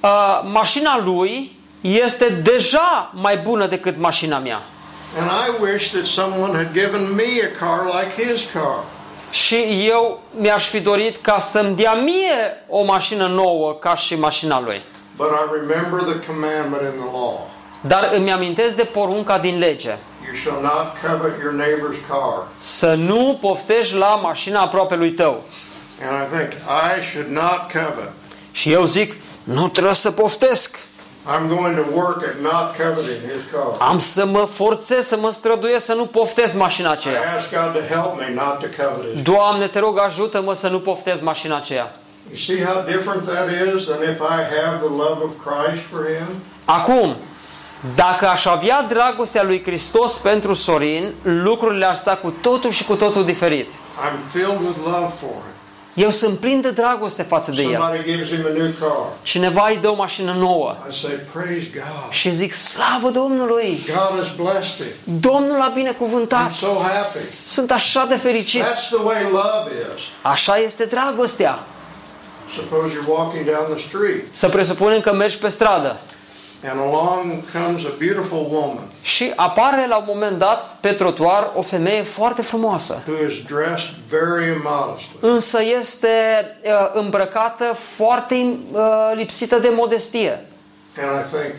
[0.01, 4.62] uh, mașina lui este deja mai bună decât mașina mea.
[5.18, 8.85] And I wish that someone had given me a car like his car.
[9.31, 14.61] Și eu mi-aș fi dorit ca să-mi dea mie o mașină nouă ca și mașina
[14.61, 14.83] lui.
[15.16, 17.51] But I remember the commandment in the law.
[17.81, 19.97] Dar îmi amintesc de porunca din lege.
[20.26, 22.47] You shall not covet your neighbor's car.
[22.59, 25.43] Să nu poftești la mașina aproapelui tău.
[26.09, 28.12] And I think I should not covet.
[28.53, 29.14] Și eu zic,
[29.45, 30.79] nu trebuie să poftesc.
[31.35, 33.89] I'm going to work at not coveting his car.
[33.89, 37.20] Am să mă forțez să mă străduiesc să nu poftez mașina I aceea.
[37.39, 40.81] ask God to help me not to covet his Doamne, te rog, ajută-mă să nu
[40.81, 41.95] poftez mașina aceea.
[42.29, 46.07] You see how different that is than if I have the love of Christ for
[46.16, 46.29] him?
[46.64, 47.16] Acum,
[47.95, 52.95] dacă aș avea dragostea lui Hristos pentru Sorin, lucrurile ar sta cu totul și cu
[52.95, 53.70] totul diferit.
[53.72, 55.57] I'm filled with love for him.
[55.99, 57.72] Eu sunt plin de dragoste față de el.
[57.80, 59.07] Somebody gives him a new car.
[59.22, 62.11] Cineva îi dă o mașină nouă I say, Praise God.
[62.11, 63.78] și zic, slavă Domnului!
[63.86, 65.20] God has blessed him.
[65.20, 66.51] Domnul a binecuvântat!
[66.51, 67.18] I'm so happy.
[67.44, 68.62] Sunt așa de fericit!
[68.62, 70.03] That's the way love is.
[70.22, 71.59] Așa este dragostea!
[72.55, 75.96] Suppose you're walking down the street Să presupunem că mergi pe stradă
[76.64, 81.62] and along comes a beautiful woman și apare la un moment dat pe trotuar o
[81.62, 83.02] femeie foarte frumoasă.
[83.06, 85.16] who is dressed very immodestly.
[85.20, 86.09] Însă este
[86.64, 88.34] uh, îmbrăcată foarte
[88.72, 88.80] uh,
[89.14, 90.44] lipsită de modestie.
[91.00, 91.54] And I think,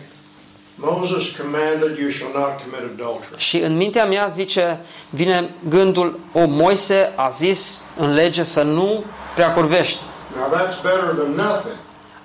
[0.76, 3.38] Moses commanded, You shall not commit adultery.
[3.38, 4.80] Și în mintea mea zice,
[5.10, 9.04] vine gândul, o Moise a zis în lege să nu
[9.36, 10.00] prea curvești.
[10.36, 11.76] Now that's better than nothing.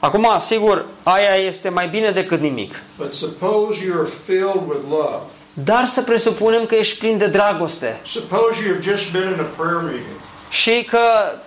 [0.04, 2.74] Acum, sigur, aia este mai bine decât nimic.
[2.98, 5.22] But suppose you're filled with love.
[5.52, 9.82] Dar să presupunem că ești plin de dragoste Suppose you've just been in a prayer
[9.82, 10.16] meeting.
[10.48, 10.98] și că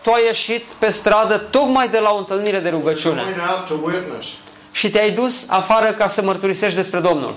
[0.01, 3.66] tu ai ieșit pe stradă tocmai de la o întâlnire de You're rugăciune going out
[3.68, 4.28] to witness.
[4.72, 7.36] și te-ai dus afară ca să mărturisești despre Domnul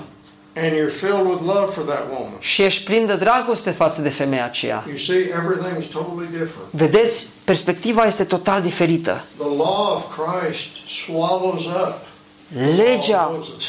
[0.62, 2.36] And you're filled with love for that woman.
[2.40, 4.84] și ești plin de dragoste față de femeia aceea.
[4.88, 6.68] You see, everything's totally different.
[6.70, 9.24] Vedeți, perspectiva este total diferită.
[9.36, 10.66] The law of Christ
[11.04, 11.94] swallows up
[12.56, 13.64] the law Legea, of Moses.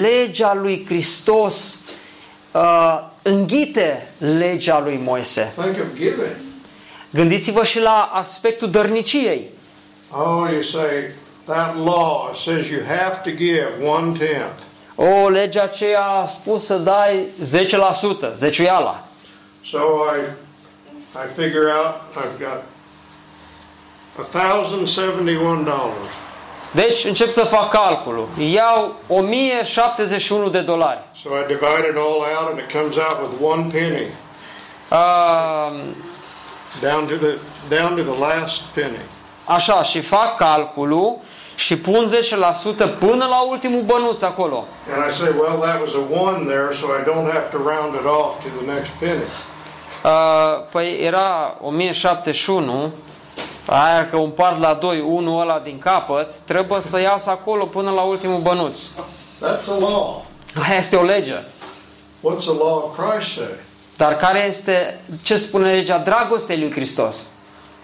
[0.00, 1.84] legea lui Hristos
[2.52, 5.52] uh, înghite legea lui Moise.
[5.56, 6.36] Think of giving.
[7.10, 9.50] Gândiți-vă și la aspectul dărniciei.
[10.10, 10.88] Oh, you say,
[11.44, 14.60] that law says you have to give one tenth.
[14.96, 17.26] O, legea aceea a spus să dai
[18.30, 19.04] 10%, zeciuiala.
[19.70, 20.20] So I,
[21.14, 22.62] I figure out I've got
[24.32, 25.92] $1,071.
[26.70, 28.28] Deci încep să fac calculul.
[28.38, 31.00] Iau 1071 de dolari.
[31.22, 34.06] So I divide it all out and it comes out with one penny,
[34.90, 35.72] Uh,
[36.80, 37.38] down to the,
[37.68, 39.00] down to the last penny.
[39.44, 41.18] așa, și fac calculul
[41.56, 42.10] și pun
[42.94, 44.64] 10% până la ultimul bănuț acolo.
[44.94, 47.94] And I say, well, that was a one there, so I don't have to round
[47.94, 49.22] it off to the next penny.
[50.04, 50.10] Uh,
[50.70, 52.90] păi era 1071,
[53.66, 58.02] aia că împart la 2, unul ăla din capăt, trebuie să iasă acolo până la
[58.02, 58.80] ultimul bănuț.
[58.82, 60.24] That's a law.
[60.68, 61.34] Aia este o lege.
[62.22, 63.54] What's the law of Christ say?
[63.96, 67.30] Dar care este, ce spune legea dragostei lui Hristos?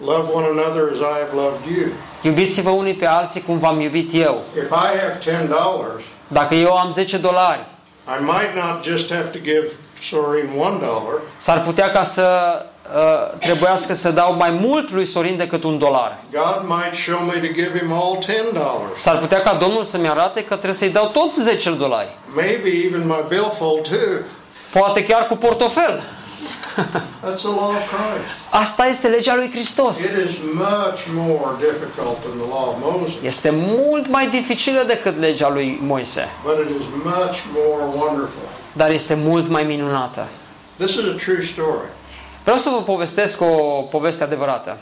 [0.05, 1.85] Love one another as I have loved you.
[2.21, 4.41] Iubiți-vă unii pe alții cum v-am iubit eu.
[4.57, 7.65] If I have ten dollars, Dacă eu am 10 dolari,
[8.19, 9.65] I might not just have to give
[10.09, 11.21] Sorin one dollar.
[11.35, 12.25] s-ar putea ca să
[12.95, 16.19] uh, trebuiască să dau mai mult lui Sorin decât un dolar.
[16.31, 18.99] God might show me to give him all ten dollars.
[18.99, 22.17] S-ar putea ca Domnul să-mi arate că trebuie să-i dau toți 10 dolari.
[22.35, 24.25] Maybe even my billfold too.
[24.71, 26.01] Poate chiar cu portofel.
[27.23, 28.31] That's the law of Christ.
[28.49, 30.03] Asta este legea lui Hristos.
[30.03, 35.19] It is much more difficult than the law of Moses, Este mult mai dificilă decât
[35.19, 38.47] legea lui Moise, but it is much more wonderful.
[38.73, 40.27] dar este mult mai minunată.
[40.77, 41.87] This is a true story.
[42.43, 44.77] Vreau să vă povestesc o poveste adevărată.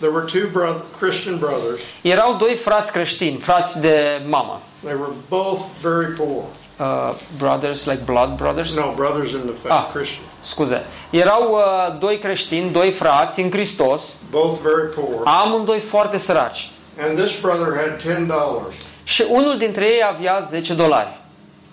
[0.00, 1.80] There were two bro- Christian brothers.
[2.02, 4.60] Erau doi frați creștini, frați de mamă.
[4.84, 6.42] They were both very poor.
[6.80, 8.76] Uh, brothers, like blood brothers?
[8.76, 9.90] No, brothers in the faith, Ah.
[9.92, 10.24] Christian.
[10.40, 10.84] Scuze.
[11.10, 15.22] Erau uh, doi creștini, doi frați în Hristos, Both very poor.
[15.24, 16.70] amândoi foarte săraci.
[17.08, 18.74] And this brother had ten dollars.
[19.04, 21.17] Și unul dintre ei avea 10 dolari.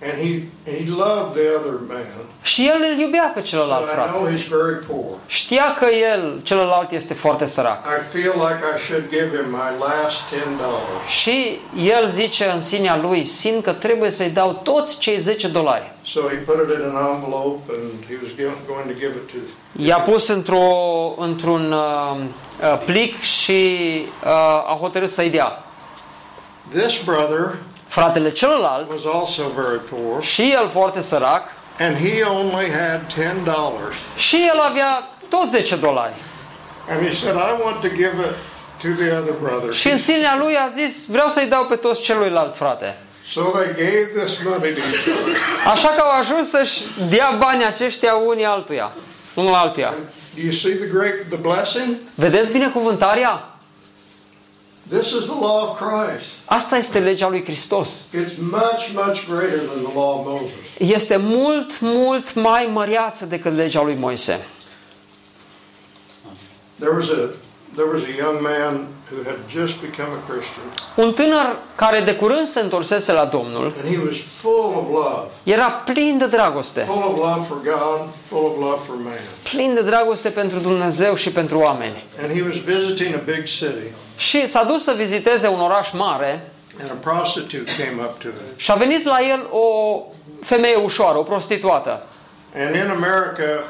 [0.08, 0.30] And he
[0.72, 2.06] he loved the other man.
[2.42, 4.10] Și el îl iubea pe But celălalt I frate.
[4.10, 5.18] know he's very poor.
[5.28, 7.84] Știa că el, celălalt, este foarte sărac.
[7.84, 11.10] I feel like I should give him my last ten dollars.
[11.20, 15.92] Și el zice în sinea lui, simt că trebuie să-i dau toți cei 10 dolari.
[16.04, 19.28] So he put it in an envelope and he was gi- going to give it
[19.32, 19.38] to
[19.84, 20.64] I-a pus într-o,
[21.18, 22.18] într-un uh,
[22.62, 23.62] uh, plic și
[24.24, 24.30] uh,
[24.72, 25.64] a hotărât să-i dea.
[26.74, 27.56] this brother
[27.96, 31.44] Fratele celălalt, was also very poor și el foarte sărac,
[31.80, 33.96] and he only had ten dollars.
[34.18, 36.14] și el avea tot 10 dolari.
[36.90, 38.36] And he said, I want to give it
[38.82, 39.74] to the other brother.
[39.74, 42.98] Și în sinea lui a zis, vreau să-i dau pe toți celuilalt frate.
[43.28, 45.36] So they gave this money to each other.
[45.74, 48.92] Așa că au ajuns să-și dea banii aceștia unii altuia.
[49.34, 49.94] Unul altuia.
[50.36, 51.96] Do you see the great the blessing?
[52.16, 53.55] Vedeți binecuvântarea?
[54.90, 56.28] This is the law of Christ.
[56.46, 58.08] Asta este legea lui Hristos.
[58.14, 60.56] It's much, much greater than the law of Moses.
[60.78, 64.46] Este mult, mult mai măreață decât legea lui Moise.
[66.80, 67.30] There was a
[67.76, 70.66] there was a young man who had just become a Christian,
[70.96, 75.28] Un tânăr care de curând se întorsese la Domnul and he was full of love,
[75.44, 76.82] era plin de dragoste.
[76.82, 79.20] full of love for God, full of love for man.
[79.44, 82.04] Plin de dragoste pentru Dumnezeu și pentru oameni.
[82.22, 86.52] And he was visiting a big city, Și s-a dus să viziteze un oraș mare
[86.82, 88.54] and a prostitute came up to him.
[88.56, 89.66] și a venit la el o
[90.42, 92.04] femeie ușoară, o prostituată.
[92.56, 93.64] And in America,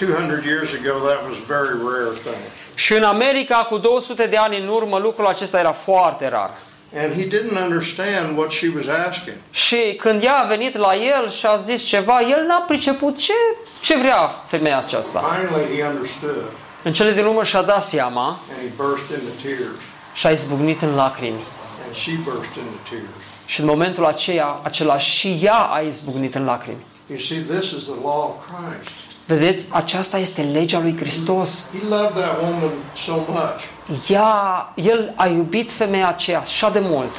[0.00, 2.42] 200 years ago, that was a very rare thing.
[2.74, 6.50] Și în America, cu 200 de ani în urmă, lucrul acesta era foarte rar.
[6.96, 9.36] And he didn't understand what she was asking.
[9.50, 13.32] Și când ea a venit la el și a zis ceva, el n-a priceput ce,
[13.80, 15.18] ce vrea femeia aceasta.
[15.38, 16.42] Finally, he understood,
[16.82, 19.78] În cele din urmă și-a dat seama and he burst into tears,
[20.14, 21.44] și a izbucnit în lacrimi.
[21.86, 23.06] and she burst into tears.
[23.46, 26.84] Și în momentul aceea, acela și ea a izbucnit în lacrimi.
[27.06, 29.13] You see, this is the law of Christ.
[29.26, 31.70] Vedeți, aceasta este legea lui Hristos.
[31.70, 32.70] He loved that woman
[33.06, 37.10] so much, Ea, el a iubit femeia aceea așa de mult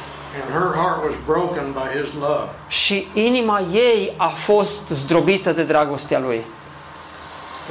[0.42, 2.48] and her heart was broken by his love.
[2.68, 6.44] și inima ei a fost zdrobită de dragostea lui.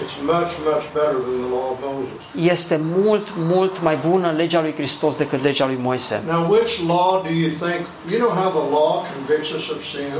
[0.03, 2.51] It's much, much better than the law of Moses.
[2.51, 6.23] Este mult, mult mai bună legea lui Hristos decât legea lui Moise.
[6.27, 7.88] Now, which law do you think?
[8.09, 10.13] You know how the law convicts us of sin?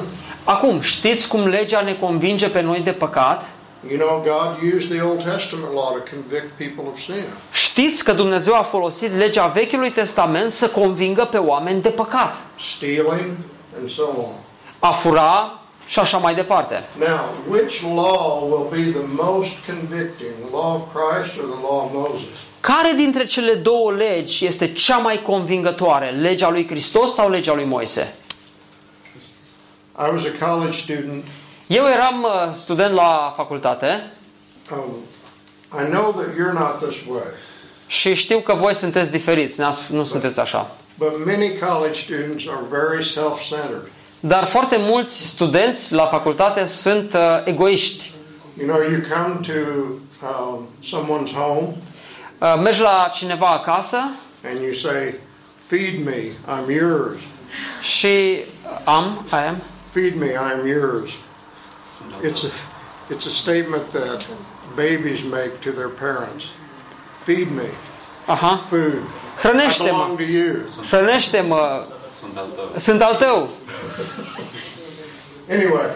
[0.44, 3.50] Acum, știți cum legea ne convinge pe noi de păcat?
[3.90, 7.24] You know, God used the Old Testament law to convict people of sin.
[7.52, 12.36] Știți că Dumnezeu a folosit legea Vechiului Testament să convingă pe oameni de păcat.
[12.76, 13.38] Stealing
[13.80, 14.34] and so on.
[14.80, 16.84] A fura și așa mai departe.
[16.98, 21.86] Now, which law will be the most convicting, the law of Christ or the law
[21.86, 22.36] of Moses?
[22.60, 26.10] Care dintre cele două legi este cea mai convingătoare?
[26.10, 28.16] Legea lui Hristos sau legea lui Moise?
[29.98, 31.24] I was a college student.
[31.68, 34.12] Eu eram uh, student la facultate
[34.72, 34.94] Um,
[35.82, 37.24] I know that you're not this way,
[37.88, 40.72] și știu că voi sunteți diferiți, n-ați- nu sunteți așa.
[40.98, 43.88] but many college students are very self-centered.
[44.20, 48.12] Dar foarte mulți studenți la facultate sunt uh, egoiști.
[48.60, 49.54] You know, you come to
[50.28, 51.76] um, someone's home
[52.40, 53.98] Uh, mergi la cineva acasă
[54.46, 55.14] and you say,
[55.68, 57.18] "Feed me, I'm yours.
[57.82, 58.44] și
[58.84, 61.12] am, I am, Feed me, I'm yours."
[62.24, 62.50] It's a
[63.14, 64.26] it's a statement that
[64.76, 66.44] babies make to their parents.
[67.24, 67.70] Feed me,
[68.26, 68.94] aha, food.
[68.94, 70.56] I hrănește-mă, belong to you.
[70.90, 72.72] hrănește-mă, Sunt al tău.
[72.76, 73.50] sunt al tău.
[75.50, 75.90] Anyway,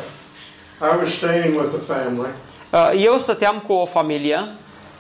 [0.81, 2.29] I was staying with a family,
[2.71, 4.55] Uh, Eu stăteam cu o familie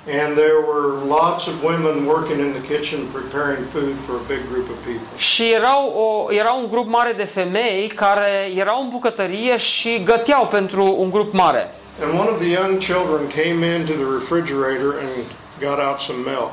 [0.07, 4.41] and there were lots of women working in the kitchen preparing food for a big
[4.51, 5.07] group of people.
[5.17, 10.47] și erau o, era un grup mare de femei care erau în bucătărie și găteau
[10.47, 11.71] pentru un grup mare.
[12.03, 15.23] And one of the young children came into the refrigerator and
[15.59, 16.51] got out some milk.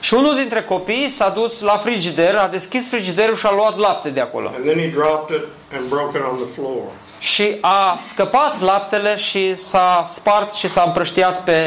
[0.00, 4.08] Și unul dintre copii s-a dus la frigider, a deschis frigiderul și a luat lapte
[4.08, 4.52] de acolo.
[4.54, 5.44] And then he dropped it
[5.76, 6.82] and broke it on the floor.
[7.18, 11.60] Și a scăpat laptele și s-a spart și s-a împrăștiat pe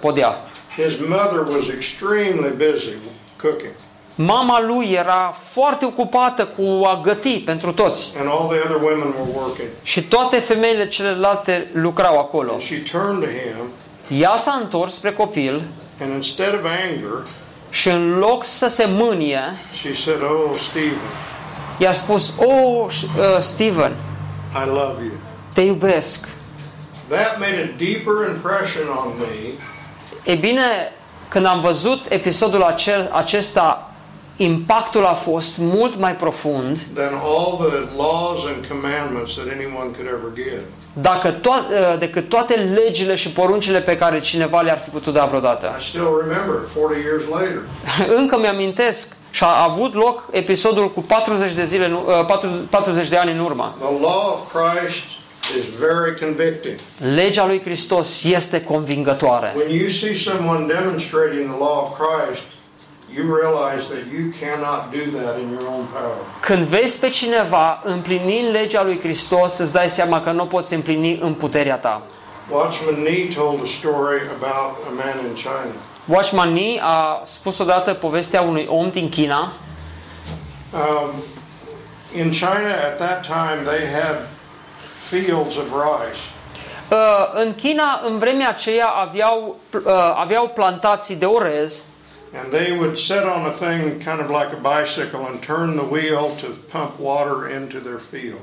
[0.00, 0.36] podea.
[0.76, 2.94] His mother was extremely busy
[3.42, 3.72] cooking,
[4.14, 8.12] Mama lui era foarte ocupată cu a găti pentru toți.
[8.18, 9.68] and all the other women were working.
[9.82, 12.52] Și toate femeile celelalte lucrau acolo.
[12.52, 13.70] And she turned to him,
[14.18, 15.62] Ea s-a întors spre copil
[16.00, 17.26] and instead of anger,
[17.70, 19.40] și în loc să se mânie,
[19.80, 21.10] she said, Oh, Stephen,
[21.78, 22.86] i-a spus, Oh,
[23.18, 23.92] uh, Steven,
[24.64, 25.12] I love you.
[25.52, 26.28] te iubesc.
[27.08, 29.52] That made a deeper impression on me
[30.24, 30.92] E bine,
[31.28, 33.90] când am văzut episodul acel, acesta,
[34.36, 40.06] impactul a fost mult mai profund than all the laws and commandments that anyone could
[40.06, 40.60] ever give.
[40.92, 45.76] dacă to- decât toate legile și poruncile pe care cineva le-ar fi putut da vreodată.
[45.80, 47.60] I still remember it 40 years later.
[48.20, 53.08] Încă mi-amintesc și a avut loc episodul cu 40 de, zile, în- uh, 40 40
[53.08, 53.76] de ani în urmă.
[53.78, 55.21] The law of Christ is very convicting.
[56.98, 59.52] Legea lui Hristos este convingătoare.
[59.56, 62.42] When you see someone demonstrating the law of Christ,
[63.14, 66.16] you realize that you cannot do that in your own power.
[66.40, 70.74] Când vezi pe cineva împlinind legea lui Hristos, îți dai seama că nu o poți
[70.74, 72.02] împlini în puterea ta.
[72.50, 75.74] Watchman Nee told a story about a man in China.
[76.06, 79.52] Watchman Nee a spus odată povestea unui om din China.
[80.72, 81.10] Um,
[82.14, 84.16] in China at that time, they had
[85.12, 86.20] fields of rice.
[86.90, 91.86] Uh, În China, în vremea aceea, aveau, uh, aveau plantații de orez
[92.42, 95.86] And they would sit on a thing kind of like a bicycle and turn the
[95.90, 96.46] wheel to
[96.78, 98.40] pump water into their field.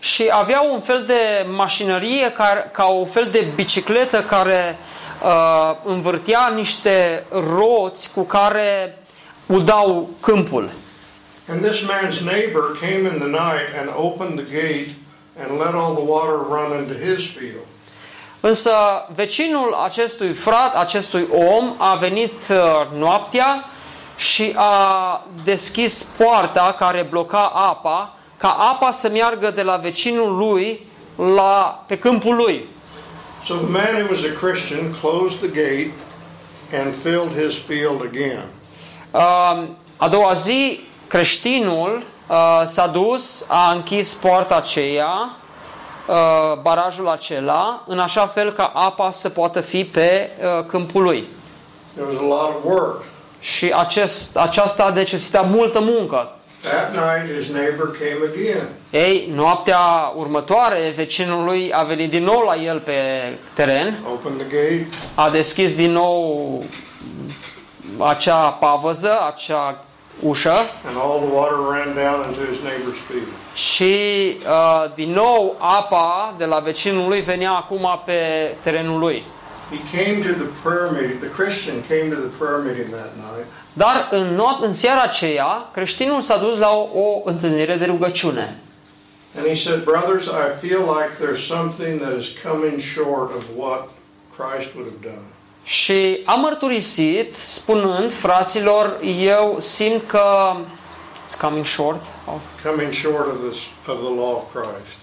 [0.00, 4.78] și aveau un fel de mașinărie care, ca o fel de bicicletă care
[5.22, 7.24] uh, învârtea niște
[7.56, 8.98] roți cu care
[9.46, 10.70] udau câmpul.
[11.50, 14.94] And this man's neighbor came in the night and opened the gate
[15.38, 17.66] and let all the water run into his field.
[18.40, 18.70] Însă
[19.14, 23.64] vecinul acestui frat, acestui om, a venit uh, noaptea
[24.16, 30.86] și a deschis poarta care bloca apa, ca apa să meargă de la vecinul lui
[31.16, 32.66] la, pe câmpul lui.
[33.44, 35.92] So the man who was a Christian closed the gate
[36.72, 38.44] and filled his field again.
[39.10, 39.64] Uh,
[39.96, 45.36] a doua zi, creștinul uh, s-a dus, a închis poarta aceea,
[46.08, 51.26] uh, barajul acela, în așa fel ca apa să poată fi pe uh, câmpul lui.
[51.94, 53.02] There was a lot of work.
[53.40, 56.32] Și acest, aceasta a necesitat multă muncă.
[56.62, 58.68] That night his neighbor came again.
[58.90, 62.92] Ei, noaptea următoare, vecinul lui a venit din nou la el pe
[63.54, 66.64] teren, Opened the gate, a deschis din nou
[67.98, 69.84] acea pavăză, acea
[70.22, 73.28] ușă and all the water ran down into his neighbor's field.
[73.54, 73.92] și
[74.46, 78.20] uh, din nou apa de la vecinul lui venea acum pe
[78.62, 79.24] terenul lui.
[79.70, 81.18] He came to the prayer meeting.
[81.20, 85.68] The Christian came to the prayer meeting that night, Dar în, noap- în seara aceea,
[85.72, 88.56] creștinul s-a dus la o, o întâlnire de rugăciune.
[89.36, 93.88] and he said, "Brothers, I feel like there's something that is coming short of what
[94.36, 95.24] Christ would have done."
[95.68, 100.56] Și a mărturisit spunând, fraților, eu simt că
[101.24, 102.40] it's coming short of,
[102.70, 104.96] Coming short of this of the law of Christ.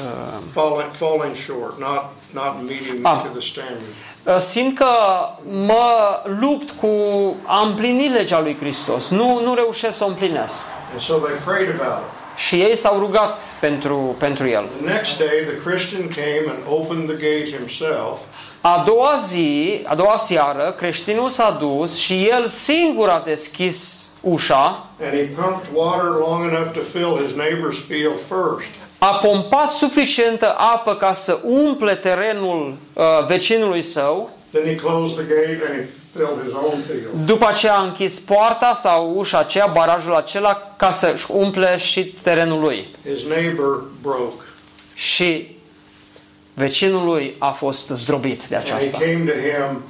[0.00, 3.22] uh, Falling, falling short, not not meeting Ah.
[3.22, 3.82] to the standard.
[4.26, 4.86] uh, simt că
[5.50, 6.86] mă lupt cu
[7.46, 9.08] a împlini legea lui Hristos.
[9.08, 10.64] Nu, nu reușesc să o împlinesc.
[10.92, 12.24] And so they prayed about it.
[12.46, 14.68] Și ei s-au rugat pentru, pentru el.
[14.82, 18.18] The next day, the Christian came and opened the gate himself,
[18.74, 24.86] A doua zi, a doua seară, creștinul s-a dus și el singur a deschis ușa,
[25.02, 28.70] and he pumped water long enough to fill his neighbor's field first.
[28.98, 35.34] a pompat suficientă apă ca să umple terenul uh, vecinului său, Then he closed the
[35.34, 37.26] gate and he filled his own field.
[37.26, 42.60] după aceea a închis poarta sau ușa aceea, barajul acela, ca să umple și terenul
[42.60, 42.88] lui.
[43.12, 44.42] His neighbor broke.
[44.94, 45.55] Și
[46.56, 48.98] vecinul lui a fost zdrobit de And he aceasta.
[48.98, 49.82] came to him,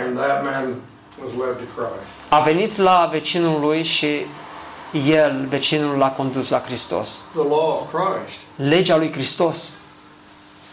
[0.00, 0.74] and that man
[1.24, 2.08] was led to Christ.
[2.28, 4.26] A venit la vecinul lui și
[5.10, 7.22] el, vecinul, l-a condus la Hristos.
[7.32, 8.38] The law of Christ.
[8.56, 9.76] Legea lui Hristos.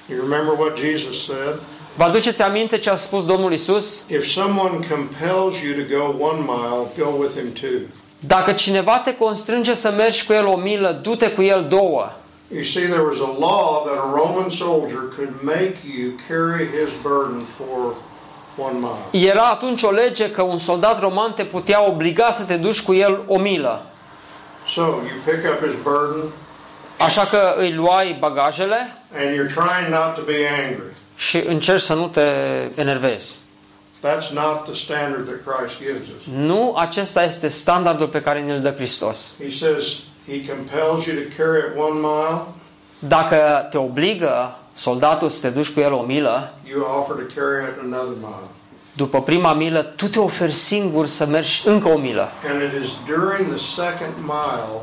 [0.09, 1.59] You remember what Jesus said?
[1.95, 4.09] Vă aduceți aminte ce a spus Domnul Isus?
[4.09, 7.79] If someone compels you to go one mile, go with him two.
[8.19, 12.11] Dacă cineva te constrânge să mergi cu el o milă, du-te cu el două.
[12.55, 16.89] You see, there was a law that a Roman soldier could make you carry his
[17.01, 17.95] burden for
[18.67, 19.27] one mile.
[19.29, 22.93] Era atunci o lege că un soldat roman te putea obliga să te duci cu
[22.93, 23.85] el o milă.
[24.67, 26.31] So you pick up his burden,
[26.99, 30.95] Așa că îi luai bagajele and you're trying not to be angry.
[31.15, 32.21] și încerci să nu te
[32.75, 33.35] enervezi.
[34.03, 36.23] That's not the standard that Christ gives us.
[36.45, 39.35] Nu acesta este standardul pe care ne-l dă Hristos.
[39.43, 39.85] He says
[40.27, 42.41] he compels you to carry it one mile,
[42.99, 47.63] Dacă te obligă soldatul să te duci cu el o milă, you offer to carry
[47.63, 48.47] it another mile.
[48.93, 52.27] după prima milă, tu te oferi singur să mergi încă o milă.
[52.51, 54.81] And it is during the second mile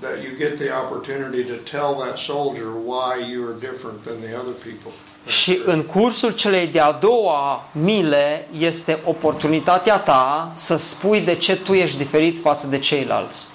[0.00, 4.34] that you get the opportunity to tell that soldier why you are different than the
[4.40, 4.92] other people.
[5.26, 11.72] Și în cursul celei de-a doua mile este oportunitatea ta să spui de ce tu
[11.72, 13.46] ești diferit față de ceilalți.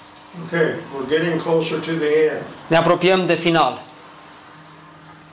[0.42, 2.44] Okay, we're getting closer to the end.
[2.66, 3.82] Ne apropiem de final.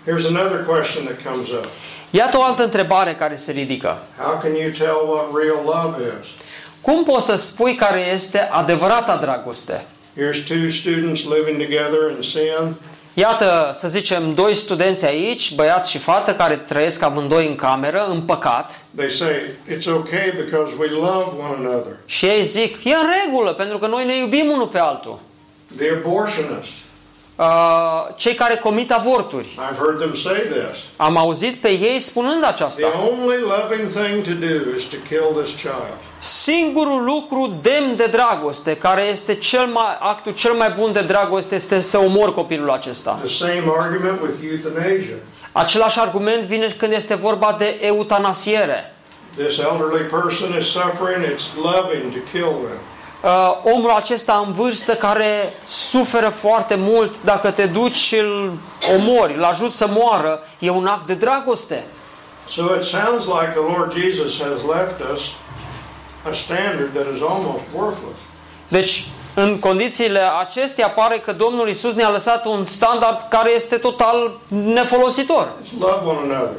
[0.05, 1.67] Here's another question that comes up.
[2.09, 4.03] Iată o altă întrebare care se ridică.
[4.17, 6.27] How can you tell what real love is?
[6.81, 9.85] Cum poți să spui care este adevărata dragoste?
[10.17, 12.75] Here's two students living together in sin.
[13.13, 18.21] Iată, să zicem, doi studenți aici, băiat și fată, care trăiesc amândoi în cameră, în
[18.21, 19.33] păcat, They say
[19.69, 21.91] it's okay because we love one another.
[22.05, 25.19] și ei zic, e în regulă, pentru că noi ne iubim unul pe altul.
[25.77, 26.71] The abortionist.
[27.35, 27.45] uh,
[28.15, 29.47] cei care comit avorturi.
[29.47, 30.77] I've heard them say this.
[30.97, 32.87] Am auzit pe ei spunând The aceasta.
[33.11, 35.97] only loving thing to do is to kill this child.
[36.23, 41.55] Singurul lucru demn de dragoste, care este cel mai, actul cel mai bun de dragoste,
[41.55, 43.19] este să omor copilul acesta.
[43.23, 45.15] The same argument with euthanasia.
[45.51, 48.95] Același argument vine când este vorba de eutanasiere.
[49.37, 52.79] This elderly person is suffering, it's loving to kill them.
[53.23, 58.51] Uh, omul acesta în vârstă care suferă foarte mult, dacă te duci și îl
[58.95, 61.83] omori, îl ajuți să moară, e un act de dragoste.
[62.49, 65.21] So it sounds like the Lord Jesus has left us
[66.29, 68.19] a standard that is almost worthless.
[68.67, 74.31] Deci, în condițiile acestea, pare că Domnul Isus ne-a lăsat un standard care este total
[74.47, 75.51] nefolositor.
[75.63, 76.57] It's love one another.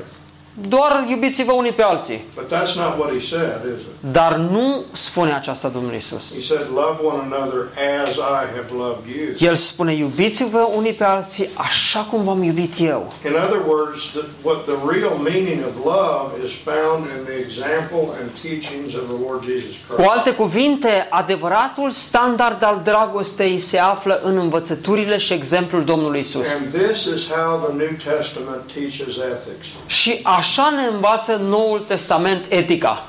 [0.54, 2.20] Doar iubiți-vă unii pe alții.
[2.34, 4.12] But that's not what he said, is it?
[4.12, 6.34] Dar nu spune aceasta Domnul Isus.
[6.36, 7.60] He said, Love one another
[8.04, 9.48] as I have loved you.
[9.50, 13.12] El spune, iubiți-vă unii pe alții așa cum v-am iubit eu.
[13.26, 18.02] In other words, the, what the real meaning of love is found in the example
[18.20, 20.10] and teachings of the Lord Jesus Cu Christ.
[20.10, 26.48] alte cuvinte, adevăratul standard al dragostei se află în învățăturile și exemplul Domnului Isus.
[26.60, 29.66] And this is how the New Testament teaches ethics.
[29.86, 30.40] Și așa
[30.74, 33.06] ne învață Noul Testament etica.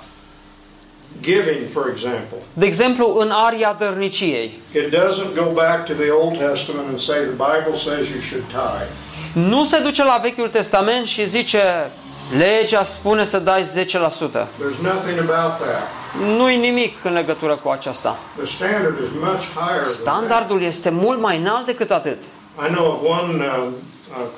[1.22, 2.38] Giving, for example.
[2.53, 4.60] De exemplu, în aria dărniciei.
[4.73, 8.45] It doesn't go back to the Old Testament and say the Bible says you should
[8.45, 8.91] tithe.
[9.34, 11.91] Nu se duce la Vechiul Testament și zice
[12.38, 13.65] legea spune să dai 10%.
[13.65, 15.88] There's nothing about that.
[16.38, 18.19] Nu-i nimic în legătură cu aceasta.
[18.38, 19.85] The standard is much higher than that.
[19.85, 22.22] Standardul este mult mai înalt decât atât.
[22.68, 23.68] I know of one uh, uh,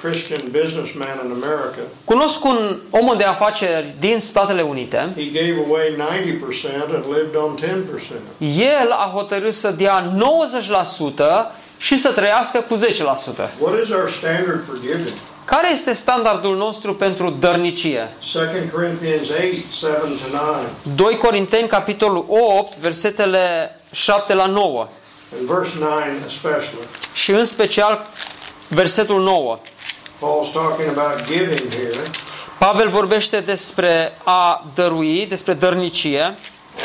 [0.01, 1.79] Christian businessman in America.
[2.05, 5.13] Cunosc un om de afaceri din Statele Unite.
[5.15, 8.47] He gave away 90% and lived on 10%.
[8.81, 12.79] El a hotărât să dea 90% și să trăiască cu 10%.
[13.59, 15.13] What is our standard for giving?
[15.45, 18.13] Care este standardul nostru pentru dărnicie?
[18.33, 20.37] 2 Corinthians 8, 7 to
[20.93, 21.05] 9.
[21.09, 22.25] 2 Corinteni, capitolul
[22.57, 24.87] 8, versetele 7 la 9
[25.39, 25.91] And verse 9
[26.27, 26.87] especially.
[27.13, 28.07] și în special
[28.67, 29.59] versetul 9.
[30.19, 32.09] Paul's talking about giving here.
[32.57, 36.35] Pavel vorbește despre a dărui, despre dărnicie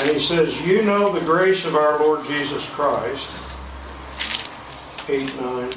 [0.00, 3.28] And he says, You know the grace of our Lord Jesus Christ.
[5.08, 5.68] 8, 9,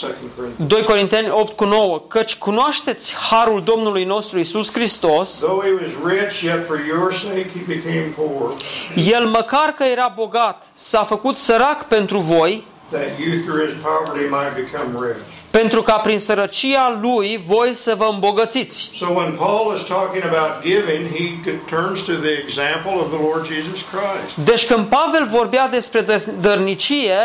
[0.00, 0.72] 2 Corinthians.
[0.72, 6.12] 2 Corinteni 8 cu 9 Căci cunoașteți harul Domnului nostru Isus Hristos Though he was
[6.12, 8.54] rich, yet for your sake he became poor,
[8.94, 14.28] El măcar că era bogat S-a făcut sărac pentru voi that you through his poverty
[14.28, 15.37] might become rich.
[15.50, 20.62] Pentru ca prin sărăcia Lui Voi să vă îmbogățiți So when Paul is talking about
[20.62, 24.36] giving, he turns to the example of the Lord Jesus Christ.
[24.50, 27.16] Deci când Pavel vorbea despre dă- dărnicie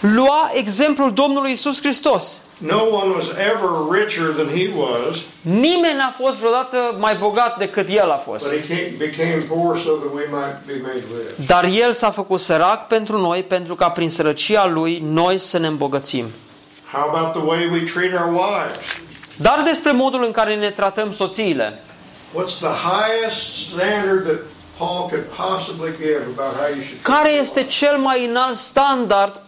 [0.00, 3.68] Lua exemplul Domnului Isus Hristos No one was ever
[4.00, 8.60] richer than he was, Nimeni n-a fost vreodată mai bogat decât El a fost but
[8.60, 11.04] he came, became poor so that we might be made
[11.36, 11.46] rich.
[11.48, 15.66] Dar El s-a făcut sărac pentru noi Pentru ca prin sărăcia Lui Noi să ne
[15.66, 16.24] îmbogățim
[16.92, 18.78] How about the way we treat our wives?
[19.36, 21.78] Dar despre modul în care ne tratăm soțiile.
[22.34, 24.38] What's the highest standard that
[24.78, 27.78] Paul could possibly give about how you should Care treat este your wife?
[27.86, 29.40] cel mai înalt standard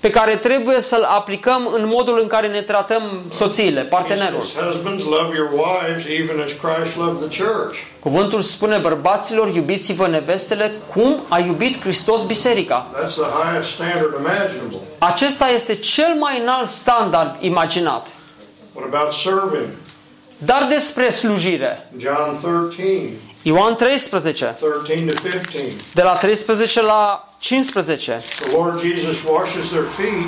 [0.00, 3.02] pe care trebuie să-l aplicăm în modul în care ne tratăm
[3.32, 4.40] soțiile, He partenerul?
[4.42, 7.76] says, Husbands, love your wives even as Christ loved the church.
[8.00, 12.86] Cuvântul spune bărbaților, iubiți-vă nevestele cum a iubit Hristos biserica.
[12.94, 14.78] That's the highest standard imaginable.
[14.98, 18.08] Acesta este cel mai înalt standard imaginat.
[18.72, 19.68] What about serving?
[20.38, 21.90] Dar despre slujire.
[21.96, 23.10] John 13,
[23.48, 25.72] Ioan 13, 13 to 15.
[25.94, 28.20] de la 13 la 15.
[28.40, 30.26] The Lord Jesus washes their feet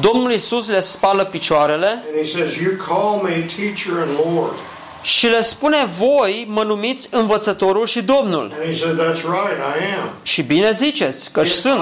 [0.00, 4.54] Domnul Isus le spală picioarele and he says, You call me teacher and Lord.
[5.02, 8.52] și le spune voi mă numiți învățătorul și Domnul.
[8.60, 10.10] And he said, That's right, I am.
[10.22, 11.80] Și bine ziceți, căci If sunt.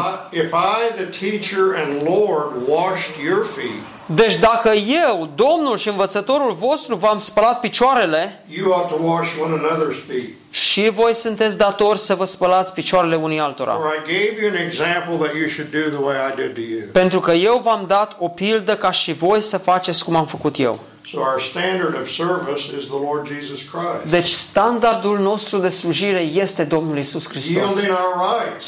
[4.08, 5.88] I, if I, the teacher and Lord, washed your feet, Deci dacă eu, Domnul și
[5.88, 10.28] învățătorul vostru, v-am spălat picioarele you ought to wash one another's feet.
[10.50, 13.72] și voi sunteți datori să vă spălați picioarele unii altora.
[13.72, 16.60] For I gave you an example that you should do the way I did to
[16.60, 16.80] you.
[16.92, 20.58] Pentru că eu v-am dat o pildă ca și voi să faceți cum am făcut
[20.58, 20.80] eu.
[21.10, 24.10] So our standard of service is the Lord Jesus Christ.
[24.10, 27.74] Deci standardul nostru de slujire este Domnul Isus Hristos.
[27.74, 28.66] Yielding our rights.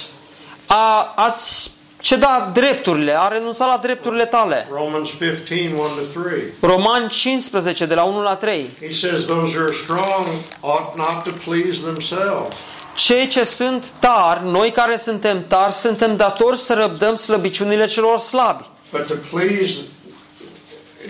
[0.66, 4.68] A, ați cedat drepturile, a renunțat la drepturile tale.
[4.72, 6.42] Romans 15, 1 to 3.
[6.60, 8.70] Roman 15, de la 1 la 3.
[8.80, 10.26] He says those who are strong
[10.60, 12.56] ought not to please themselves.
[12.94, 18.64] Cei ce sunt tari, noi care suntem tari, suntem datori să răbdăm slăbiciunile celor slabi.
[18.92, 19.78] but to please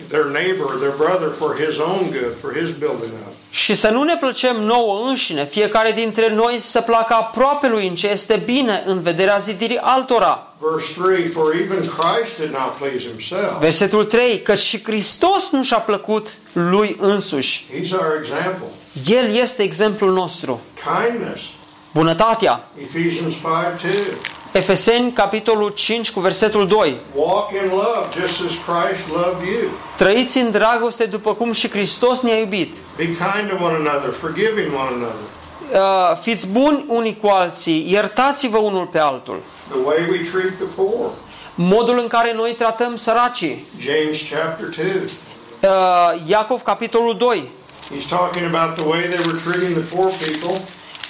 [0.08, 3.34] their neighbor, their brother for his own good, for his building up.
[3.50, 7.94] Și să nu ne plăcem nouă înșine, fiecare dintre noi să placă aproape lui în
[7.94, 10.54] ce este bine în vederea zidirii altora.
[10.58, 13.58] Verse 3 For even Christ did not please himself.
[13.60, 17.66] Versetul 3, că și Hristos nu și-a plăcut lui însuși.
[17.66, 18.66] He's our example.
[19.06, 20.60] El este exemplul nostru.
[20.74, 21.42] Kindness,
[21.92, 22.68] Bunătatea.
[22.82, 23.36] Ephesians 5
[23.82, 23.92] 2.
[24.52, 27.00] Efeseni, capitolul 5, cu versetul 2.
[27.14, 29.70] Walk in love just as Christ loved you.
[29.96, 32.74] Trăiți în dragoste după cum și Hristos ne-a iubit.
[32.96, 35.26] Be kind to one another, forgiving one another.
[35.72, 39.42] Uh, fiți buni unii cu alții, iertați-vă unul pe altul.
[39.68, 41.10] The way we treat the poor.
[41.54, 43.66] Modul în care noi tratăm săracii.
[43.78, 44.86] James chapter 2.
[45.62, 47.50] Uh, Iacov, capitolul 2.
[47.94, 50.60] He's talking about the way they were treating the poor people.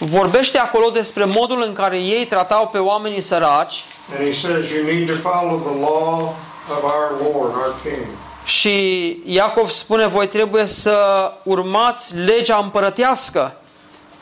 [0.04, 3.84] Vorbește acolo despre modul în care ei tratau pe oamenii săraci
[4.16, 6.34] And he says you need to follow the law
[6.70, 8.06] of our Lord, our King.
[8.44, 10.96] și Iacov spune voi trebuie să
[11.42, 13.56] urmați legea împărătească.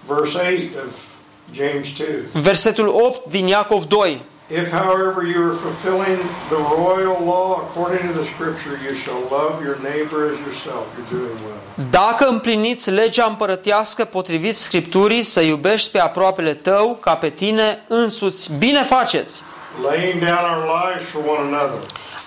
[0.07, 0.95] Verse 8 of
[1.53, 1.93] James
[2.33, 2.43] 2.
[2.43, 4.23] Versetul 8 din Iacov 2.
[4.51, 6.19] If, however, you are fulfilling
[6.49, 10.87] the royal law according to the Scripture, you shall love your neighbor as yourself.
[10.97, 11.89] You're doing well.
[11.91, 18.53] Dacă împliniți legea împărătească potrivit Scripturii, să iubești pe aproapele tău ca pe tine însuți,
[18.59, 19.43] bine faceți.
[19.83, 21.79] Laying down our lives for one another.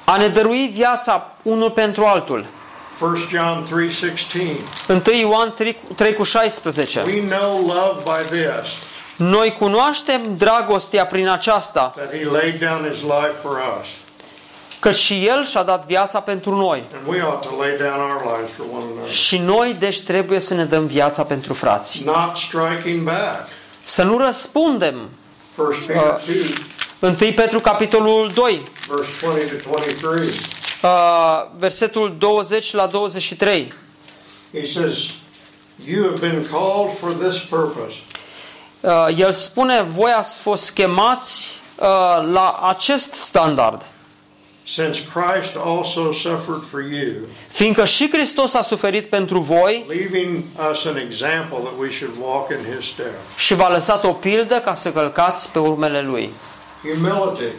[0.05, 2.45] A ne dărui viața unul pentru altul.
[2.99, 4.59] 1 John 3:16.
[4.89, 7.03] 1 Ioan 3 3 cu 16.
[7.05, 8.67] We know love by this,
[9.21, 13.87] Noi cunoaștem dragostea prin aceasta, that he laid down his life for us.
[14.79, 16.83] că și El și-a dat viața pentru noi.
[16.95, 19.11] And we ought to lay down our lives for one another.
[19.11, 22.03] Și noi, deci, trebuie să ne dăm viața pentru frați.
[22.03, 23.47] Not striking back.
[23.83, 25.09] Să nu răspundem.
[25.57, 26.21] 1 Peter
[26.99, 30.27] 2, 1 Petru, capitolul 2, verse 20 to 23.
[30.83, 30.89] uh,
[31.57, 33.73] versetul 20 la 23.
[34.53, 34.97] He says,
[35.85, 38.10] You have been called for this purpose, Uh,
[39.17, 41.87] El spune, voi ați fost chemați uh,
[42.31, 43.81] la acest standard,
[44.67, 47.13] since Christ also suffered for you,
[47.49, 52.49] fiindcă și Hristos a suferit pentru voi leaving us an example that we should walk
[52.51, 53.17] in his steps.
[53.37, 56.33] și v-a lăsat o pildă ca să călcați pe urmele Lui.
[56.81, 57.55] Humility.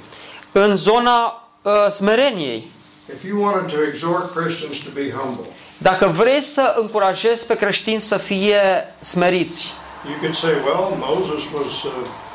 [0.53, 2.71] În zona uh, smereniei,
[3.17, 5.45] If you wanted to exhort Christians to be humble,
[5.79, 8.61] dacă vrei să încurajezi pe creștini să fie
[9.01, 9.73] smeriți,
[10.11, 11.93] you could say, well, Moses was the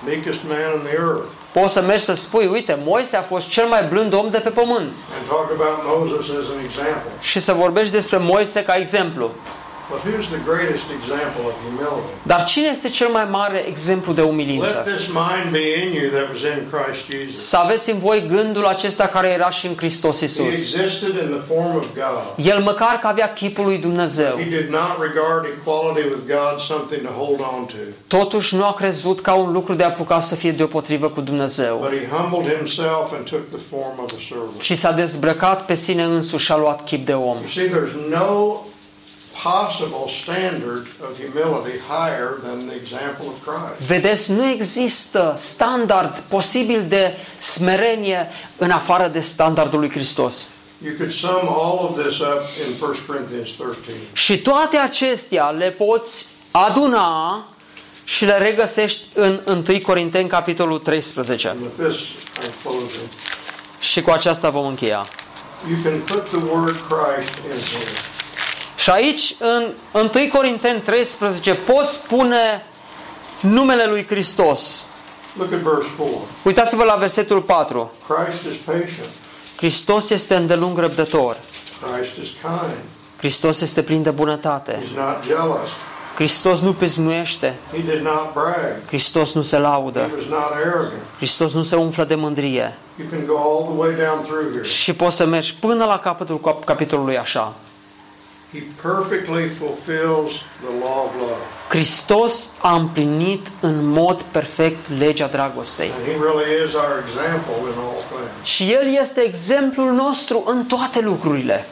[0.10, 3.68] meekest man on the earth, poți să mergi să spui, uite, Moise a fost cel
[3.68, 7.12] mai blând om de pe pământ and talk about Moses as an example.
[7.20, 9.32] și să vorbești despre Moise ca exemplu.
[9.90, 12.12] But who's the greatest example of humility?
[12.24, 14.86] Dar cine este cel mai mare exemplu de Let umilință?
[14.96, 17.48] this mind be in you that was in Christ Jesus.
[17.48, 20.46] Să aveți în voi gândul acesta care era și în Hristos He Isus.
[20.46, 22.46] existed in the form of God.
[22.46, 24.36] El măcar că avea chipul lui Dumnezeu.
[24.38, 27.74] He did not regard equality with God something to hold on to,
[28.08, 31.78] Totuși nu a crezut ca un lucru de apucat să fie deopotrivă cu Dumnezeu.
[31.78, 34.62] but he humbled himself and took the form of a servant.
[34.62, 37.38] Și s-a dezbrăcat pe sine însuși și a luat chip de om.
[37.38, 38.56] You see, there's no
[39.44, 43.88] possible standard of humility higher than the example of Christ.
[43.88, 48.28] Vedeți, nu există standard posibil de smerenie
[48.58, 50.50] în afară de standardul lui Hristos.
[50.84, 54.06] You could sum all of this up in 1 Corinthians 13.
[54.14, 57.46] Și toate acestea le poți aduna
[58.04, 61.48] și le regăsești în 1 Corinteni, capitolul 13.
[61.48, 62.08] And with this,
[62.46, 63.10] I'm closing.
[63.80, 65.08] Și cu aceasta vom încheia.
[65.70, 68.17] You can put the word Christ in here.
[68.78, 72.66] Și aici, în 1 Corinteni 13, poți spune
[73.40, 74.86] numele lui Hristos.
[75.38, 76.28] Look at verse 4.
[76.44, 77.92] Uitați-vă la versetul 4.
[78.08, 79.10] Christ is patient.
[79.58, 81.38] Hristos este îndelung răbdător.
[81.94, 82.78] Christ is kind.
[83.18, 84.72] Hristos este plin de bunătate.
[84.84, 85.70] He's not jealous.
[86.16, 87.56] Hristos nu pismuiește.
[87.72, 88.86] He did not brag.
[88.88, 90.00] Hristos nu se laudă.
[90.00, 90.92] He was not arrogant.
[91.16, 92.78] Hristos nu se umflă de mândrie.
[93.00, 94.64] You can go all the way down through here.
[94.64, 97.54] Și poți să mergi până la capătul cap- capitolului așa.
[98.58, 100.32] He perfectly fulfills
[100.66, 101.42] the law of love.
[101.70, 105.92] Hristos a împlinit în mod perfect legea dragostei.
[105.98, 108.48] And he really is our example in all things.
[108.48, 111.68] Și El este exemplul nostru în toate lucrurile.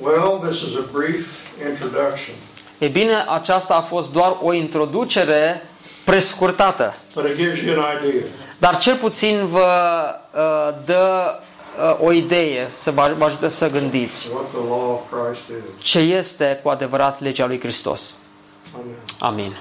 [0.00, 1.26] Well, this is a brief
[1.70, 2.34] introduction,
[2.78, 5.66] E bine, aceasta a fost doar o introducere
[6.04, 8.22] prescurtată, but it gives you an idea.
[8.58, 9.68] dar cel puțin vă
[10.34, 11.50] uh, dă uh,
[12.00, 15.84] o idee, să vă vă ajută să gândiți what the law of Christ is.
[15.84, 18.16] ce este cu adevărat legea lui Hristos.
[18.74, 18.96] Amen.
[19.18, 19.56] Amin.